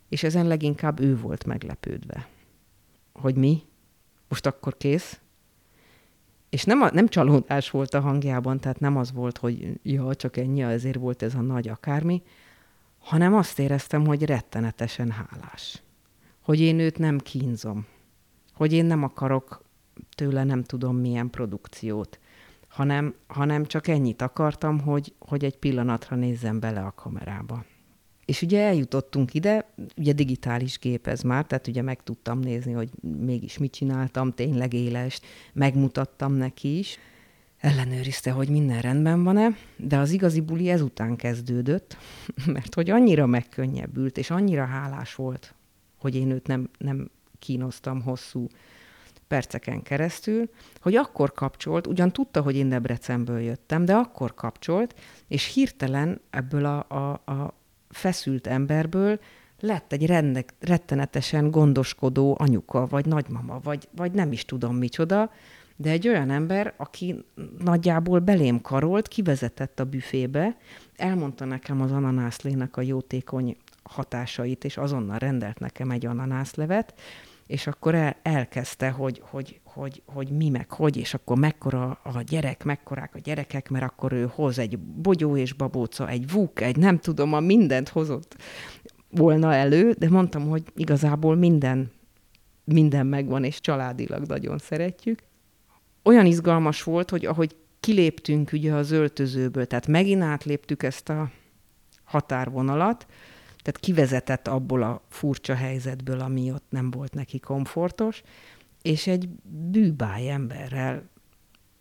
És 0.09 0.23
ezen 0.23 0.47
leginkább 0.47 0.99
ő 0.99 1.17
volt 1.17 1.45
meglepődve. 1.45 2.27
Hogy 3.13 3.35
mi? 3.35 3.61
Most 4.27 4.45
akkor 4.45 4.77
kész? 4.77 5.19
És 6.49 6.63
nem, 6.63 6.81
a, 6.81 6.89
nem 6.91 7.07
csalódás 7.07 7.69
volt 7.69 7.93
a 7.93 7.99
hangjában, 7.99 8.59
tehát 8.59 8.79
nem 8.79 8.97
az 8.97 9.11
volt, 9.11 9.37
hogy 9.37 9.79
ja, 9.83 10.15
csak 10.15 10.37
ennyi, 10.37 10.61
ezért 10.61 10.97
volt 10.97 11.21
ez 11.21 11.35
a 11.35 11.41
nagy 11.41 11.67
akármi, 11.67 12.21
hanem 13.03 13.33
azt 13.33 13.59
éreztem, 13.59 14.05
hogy 14.05 14.23
rettenetesen 14.23 15.11
hálás. 15.11 15.81
Hogy 16.41 16.59
én 16.59 16.79
őt 16.79 16.97
nem 16.97 17.17
kínzom. 17.17 17.85
Hogy 18.53 18.73
én 18.73 18.85
nem 18.85 19.03
akarok 19.03 19.63
tőle 20.15 20.43
nem 20.43 20.63
tudom 20.63 20.97
milyen 20.97 21.29
produkciót, 21.29 22.19
hanem, 22.67 23.15
hanem 23.27 23.65
csak 23.65 23.87
ennyit 23.87 24.21
akartam, 24.21 24.79
hogy, 24.79 25.13
hogy 25.19 25.43
egy 25.43 25.57
pillanatra 25.57 26.15
nézzem 26.15 26.59
bele 26.59 26.81
a 26.81 26.91
kamerába. 26.95 27.65
És 28.25 28.41
ugye 28.41 28.61
eljutottunk 28.61 29.33
ide, 29.33 29.73
ugye 29.97 30.13
digitális 30.13 30.79
gép 30.79 31.07
ez 31.07 31.21
már, 31.21 31.45
tehát 31.45 31.67
ugye 31.67 31.81
meg 31.81 32.03
tudtam 32.03 32.39
nézni, 32.39 32.71
hogy 32.71 32.89
mégis 33.01 33.57
mit 33.57 33.71
csináltam, 33.71 34.31
tényleg 34.31 34.73
élest, 34.73 35.25
megmutattam 35.53 36.33
neki 36.33 36.77
is. 36.77 36.97
Ellenőrizte, 37.63 38.31
hogy 38.31 38.49
minden 38.49 38.81
rendben 38.81 39.23
van-e, 39.23 39.49
de 39.75 39.97
az 39.97 40.11
igazi 40.11 40.41
buli 40.41 40.69
ezután 40.69 41.15
kezdődött, 41.15 41.97
mert 42.53 42.73
hogy 42.73 42.89
annyira 42.89 43.25
megkönnyebbült, 43.25 44.17
és 44.17 44.29
annyira 44.29 44.65
hálás 44.65 45.15
volt, 45.15 45.53
hogy 45.99 46.15
én 46.15 46.31
őt 46.31 46.47
nem, 46.47 46.69
nem 46.77 47.09
kínoztam 47.39 48.01
hosszú 48.01 48.47
perceken 49.27 49.81
keresztül, 49.81 50.49
hogy 50.81 50.95
akkor 50.95 51.31
kapcsolt, 51.31 51.87
ugyan 51.87 52.11
tudta, 52.11 52.41
hogy 52.41 52.55
én 52.55 52.69
Debrecenből 52.69 53.39
jöttem, 53.39 53.85
de 53.85 53.93
akkor 53.93 54.33
kapcsolt, 54.33 54.95
és 55.27 55.53
hirtelen 55.53 56.21
ebből 56.29 56.65
a, 56.65 56.85
a, 56.89 57.31
a 57.31 57.53
feszült 57.89 58.47
emberből 58.47 59.19
lett 59.59 59.91
egy 59.91 60.05
rendek, 60.05 60.53
rettenetesen 60.59 61.51
gondoskodó 61.51 62.35
anyuka, 62.39 62.85
vagy 62.85 63.05
nagymama, 63.05 63.59
vagy, 63.63 63.87
vagy 63.95 64.11
nem 64.11 64.31
is 64.31 64.45
tudom 64.45 64.75
micsoda, 64.75 65.31
de 65.75 65.89
egy 65.89 66.07
olyan 66.07 66.29
ember, 66.29 66.73
aki 66.77 67.25
nagyjából 67.63 68.19
belém 68.19 68.61
karolt, 68.61 69.07
kivezetett 69.07 69.79
a 69.79 69.83
büfébe, 69.83 70.57
elmondta 70.95 71.45
nekem 71.45 71.81
az 71.81 71.91
ananászlének 71.91 72.77
a 72.77 72.81
jótékony 72.81 73.57
hatásait, 73.83 74.63
és 74.63 74.77
azonnal 74.77 75.17
rendelt 75.17 75.59
nekem 75.59 75.91
egy 75.91 76.05
ananászlevet, 76.05 76.93
és 77.47 77.67
akkor 77.67 77.95
el, 77.95 78.15
elkezdte, 78.21 78.89
hogy, 78.89 79.21
hogy, 79.25 79.59
hogy, 79.63 80.01
hogy 80.05 80.29
mi 80.29 80.49
meg 80.49 80.71
hogy, 80.71 80.97
és 80.97 81.13
akkor 81.13 81.37
mekkora 81.37 81.99
a 82.03 82.21
gyerek, 82.21 82.63
mekkorák 82.63 83.15
a 83.15 83.19
gyerekek, 83.19 83.69
mert 83.69 83.85
akkor 83.85 84.11
ő 84.11 84.31
hoz 84.35 84.59
egy 84.59 84.79
bogyó 84.79 85.37
és 85.37 85.53
babóca, 85.53 86.09
egy 86.09 86.31
vuk, 86.31 86.61
egy 86.61 86.77
nem 86.77 86.99
tudom, 86.99 87.33
a 87.33 87.39
mindent 87.39 87.89
hozott 87.89 88.35
volna 89.09 89.53
elő, 89.53 89.91
de 89.91 90.09
mondtam, 90.09 90.49
hogy 90.49 90.63
igazából 90.75 91.35
minden, 91.35 91.91
minden 92.63 93.05
megvan, 93.05 93.43
és 93.43 93.61
családilag 93.61 94.25
nagyon 94.25 94.57
szeretjük. 94.57 95.19
Olyan 96.03 96.25
izgalmas 96.25 96.83
volt, 96.83 97.09
hogy 97.09 97.25
ahogy 97.25 97.55
kiléptünk 97.79 98.51
ugye 98.51 98.73
az 98.73 98.91
öltözőből, 98.91 99.65
tehát 99.65 99.87
megint 99.87 100.21
átléptük 100.21 100.83
ezt 100.83 101.09
a 101.09 101.31
határvonalat, 102.03 103.05
tehát 103.61 103.79
kivezetett 103.79 104.47
abból 104.47 104.83
a 104.83 105.01
furcsa 105.09 105.55
helyzetből, 105.55 106.19
ami 106.19 106.51
ott 106.51 106.65
nem 106.69 106.91
volt 106.91 107.13
neki 107.13 107.39
komfortos, 107.39 108.21
és 108.81 109.07
egy 109.07 109.29
bűbáj 109.71 110.29
emberrel 110.29 111.09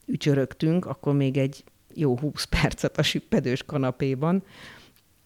ücsörögtünk, 0.06 0.86
akkor 0.86 1.14
még 1.14 1.36
egy 1.36 1.64
jó 1.94 2.18
húsz 2.18 2.44
percet 2.44 2.98
a 2.98 3.02
süppedős 3.02 3.62
kanapéban, 3.62 4.44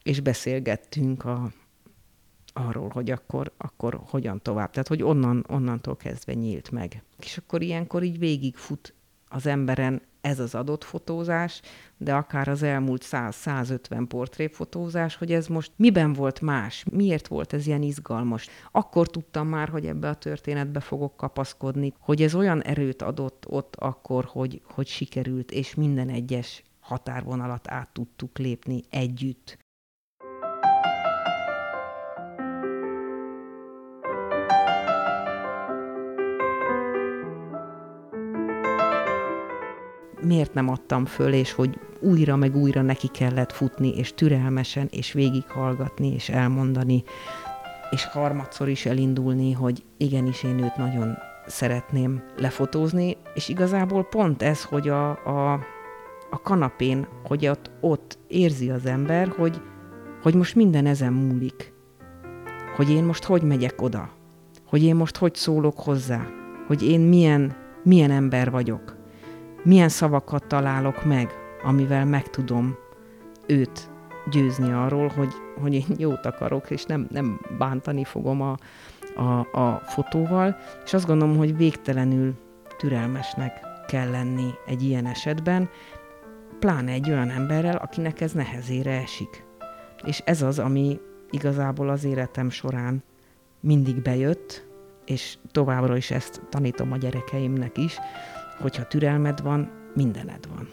és 0.03 0.21
beszélgettünk 0.21 1.25
a, 1.25 1.53
arról, 2.57 2.89
hogy 2.89 3.11
akkor, 3.11 3.53
akkor 3.57 4.01
hogyan 4.07 4.43
tovább. 4.43 4.71
Tehát, 4.71 4.89
hogy 4.89 5.03
onnan, 5.03 5.45
onnantól 5.49 5.97
kezdve 5.97 6.35
nyílt 6.35 6.71
meg. 6.71 7.03
És 7.19 7.39
akkor 7.39 7.63
ilyenkor 7.63 8.03
így 8.03 8.19
végigfut 8.19 8.95
az 9.29 9.47
emberen 9.47 10.03
ez 10.21 10.41
az 10.41 10.55
adott 10.55 10.85
fotózás, 10.85 11.61
de 11.97 12.15
akár 12.15 12.49
az 12.49 12.63
elmúlt 12.63 13.05
100-150 13.11 14.05
portréfotózás, 14.09 15.17
hogy 15.17 15.33
ez 15.33 15.47
most 15.47 15.73
miben 15.77 16.13
volt 16.13 16.41
más, 16.41 16.85
miért 16.91 17.27
volt 17.27 17.53
ez 17.53 17.67
ilyen 17.67 17.83
izgalmas. 17.83 18.47
Akkor 18.71 19.09
tudtam 19.09 19.49
már, 19.49 19.69
hogy 19.69 19.87
ebbe 19.87 20.09
a 20.09 20.15
történetbe 20.15 20.81
fogok 20.81 21.17
kapaszkodni, 21.17 21.93
hogy 21.99 22.23
ez 22.23 22.35
olyan 22.35 22.63
erőt 22.63 23.03
adott 23.03 23.45
ott 23.49 23.77
akkor, 23.77 24.25
hogy, 24.25 24.61
hogy 24.65 24.87
sikerült, 24.87 25.51
és 25.51 25.75
minden 25.75 26.09
egyes 26.09 26.63
határvonalat 26.81 27.71
át 27.71 27.89
tudtuk 27.93 28.39
lépni 28.39 28.83
együtt. 28.91 29.59
Miért 40.27 40.55
nem 40.55 40.69
adtam 40.69 41.05
föl, 41.05 41.33
és 41.33 41.53
hogy 41.53 41.79
újra 42.01 42.37
meg 42.37 42.57
újra 42.57 42.83
neki 42.83 43.09
kellett 43.09 43.53
futni, 43.53 43.97
és 43.97 44.15
türelmesen, 44.15 44.89
és 44.91 45.13
végighallgatni, 45.13 46.13
és 46.15 46.29
elmondani, 46.29 47.05
és 47.91 48.05
harmadszor 48.05 48.69
is 48.69 48.87
elindulni, 48.87 49.53
hogy 49.53 49.85
igenis 49.97 50.43
én 50.43 50.59
őt 50.59 50.77
nagyon 50.77 51.19
szeretném 51.47 52.23
lefotózni, 52.37 53.17
és 53.35 53.49
igazából 53.49 54.05
pont 54.05 54.43
ez, 54.43 54.65
hogy 54.65 54.89
a, 54.89 55.11
a, 55.11 55.53
a 56.31 56.41
kanapén, 56.43 57.07
hogy 57.25 57.47
ott, 57.47 57.71
ott 57.81 58.19
érzi 58.29 58.71
az 58.71 58.87
ember, 58.87 59.29
hogy, 59.29 59.61
hogy 60.23 60.35
most 60.35 60.55
minden 60.55 60.87
ezen 60.87 61.13
múlik. 61.13 61.75
Hogy 62.77 62.91
én 62.91 63.05
most 63.05 63.25
hogy 63.25 63.43
megyek 63.43 63.83
oda. 63.83 64.11
Hogy 64.67 64.83
én 64.83 64.97
most 64.97 65.17
hogy 65.17 65.35
szólok 65.35 65.81
hozzá. 65.81 66.27
Hogy 66.67 66.83
én 66.83 67.01
milyen, 67.01 67.57
milyen 67.83 68.11
ember 68.11 68.51
vagyok 68.51 68.96
milyen 69.67 69.89
szavakat 69.89 70.47
találok 70.47 71.05
meg, 71.05 71.31
amivel 71.63 72.05
meg 72.05 72.31
tudom 72.31 72.77
őt 73.47 73.91
győzni 74.31 74.73
arról, 74.73 75.09
hogy, 75.09 75.33
hogy 75.61 75.75
én 75.75 75.87
jót 75.97 76.27
akarok, 76.27 76.71
és 76.71 76.85
nem, 76.85 77.07
nem 77.11 77.41
bántani 77.59 78.05
fogom 78.05 78.41
a, 78.41 78.57
a, 79.17 79.59
a 79.61 79.83
fotóval, 79.85 80.57
és 80.85 80.93
azt 80.93 81.07
gondolom, 81.07 81.37
hogy 81.37 81.57
végtelenül 81.57 82.35
türelmesnek 82.77 83.61
kell 83.87 84.11
lenni 84.11 84.51
egy 84.67 84.83
ilyen 84.83 85.07
esetben, 85.07 85.69
pláne 86.59 86.93
egy 86.93 87.11
olyan 87.11 87.31
emberrel, 87.31 87.77
akinek 87.77 88.21
ez 88.21 88.33
nehezére 88.33 89.01
esik. 89.01 89.45
És 90.05 90.23
ez 90.25 90.43
az, 90.43 90.59
ami 90.59 91.01
igazából 91.31 91.89
az 91.89 92.05
életem 92.05 92.51
során 92.51 93.03
mindig 93.61 94.03
bejött, 94.03 94.67
és 95.05 95.39
továbbra 95.53 95.97
is 95.97 96.11
ezt 96.11 96.43
tanítom 96.49 96.93
a 96.93 96.97
gyerekeimnek 96.97 97.79
is, 97.79 97.99
hogyha 98.61 98.87
türelmed 98.87 99.43
van, 99.43 99.71
mindened 99.95 100.49
van. 100.49 100.69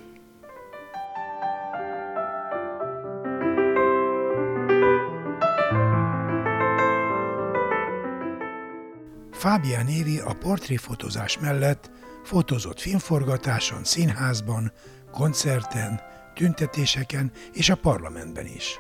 Fábián 9.32 9.88
Évi 9.88 10.20
a 10.20 10.34
portréfotózás 10.34 11.40
mellett 11.40 11.92
fotózott 12.24 12.80
filmforgatáson, 12.80 13.84
színházban, 13.84 14.72
koncerten, 15.12 16.02
tüntetéseken 16.34 17.32
és 17.54 17.70
a 17.70 17.76
parlamentben 17.76 18.46
is. 18.46 18.80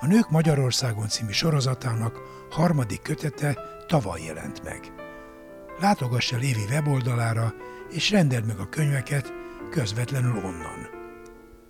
A 0.00 0.06
Nők 0.06 0.30
Magyarországon 0.30 1.08
című 1.08 1.32
sorozatának 1.32 2.20
harmadik 2.50 3.02
kötete 3.02 3.58
tavaly 3.86 4.22
jelent 4.22 4.62
meg. 4.62 5.03
Látogass 5.80 6.32
el 6.32 6.42
Évi 6.42 6.64
weboldalára, 6.68 7.54
és 7.90 8.10
rendeld 8.10 8.46
meg 8.46 8.58
a 8.58 8.68
könyveket 8.68 9.32
közvetlenül 9.70 10.36
onnan. 10.36 10.88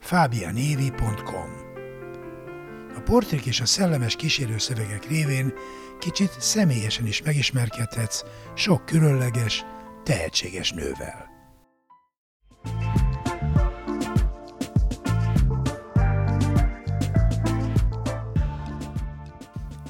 fabianévi.com 0.00 1.50
A 2.96 3.00
portrék 3.00 3.46
és 3.46 3.60
a 3.60 3.66
szellemes 3.66 4.16
kísérőszövegek 4.16 5.06
révén 5.08 5.52
kicsit 5.98 6.40
személyesen 6.40 7.06
is 7.06 7.22
megismerkedhetsz 7.22 8.24
sok 8.54 8.86
különleges, 8.86 9.64
tehetséges 10.02 10.72
nővel. 10.72 11.33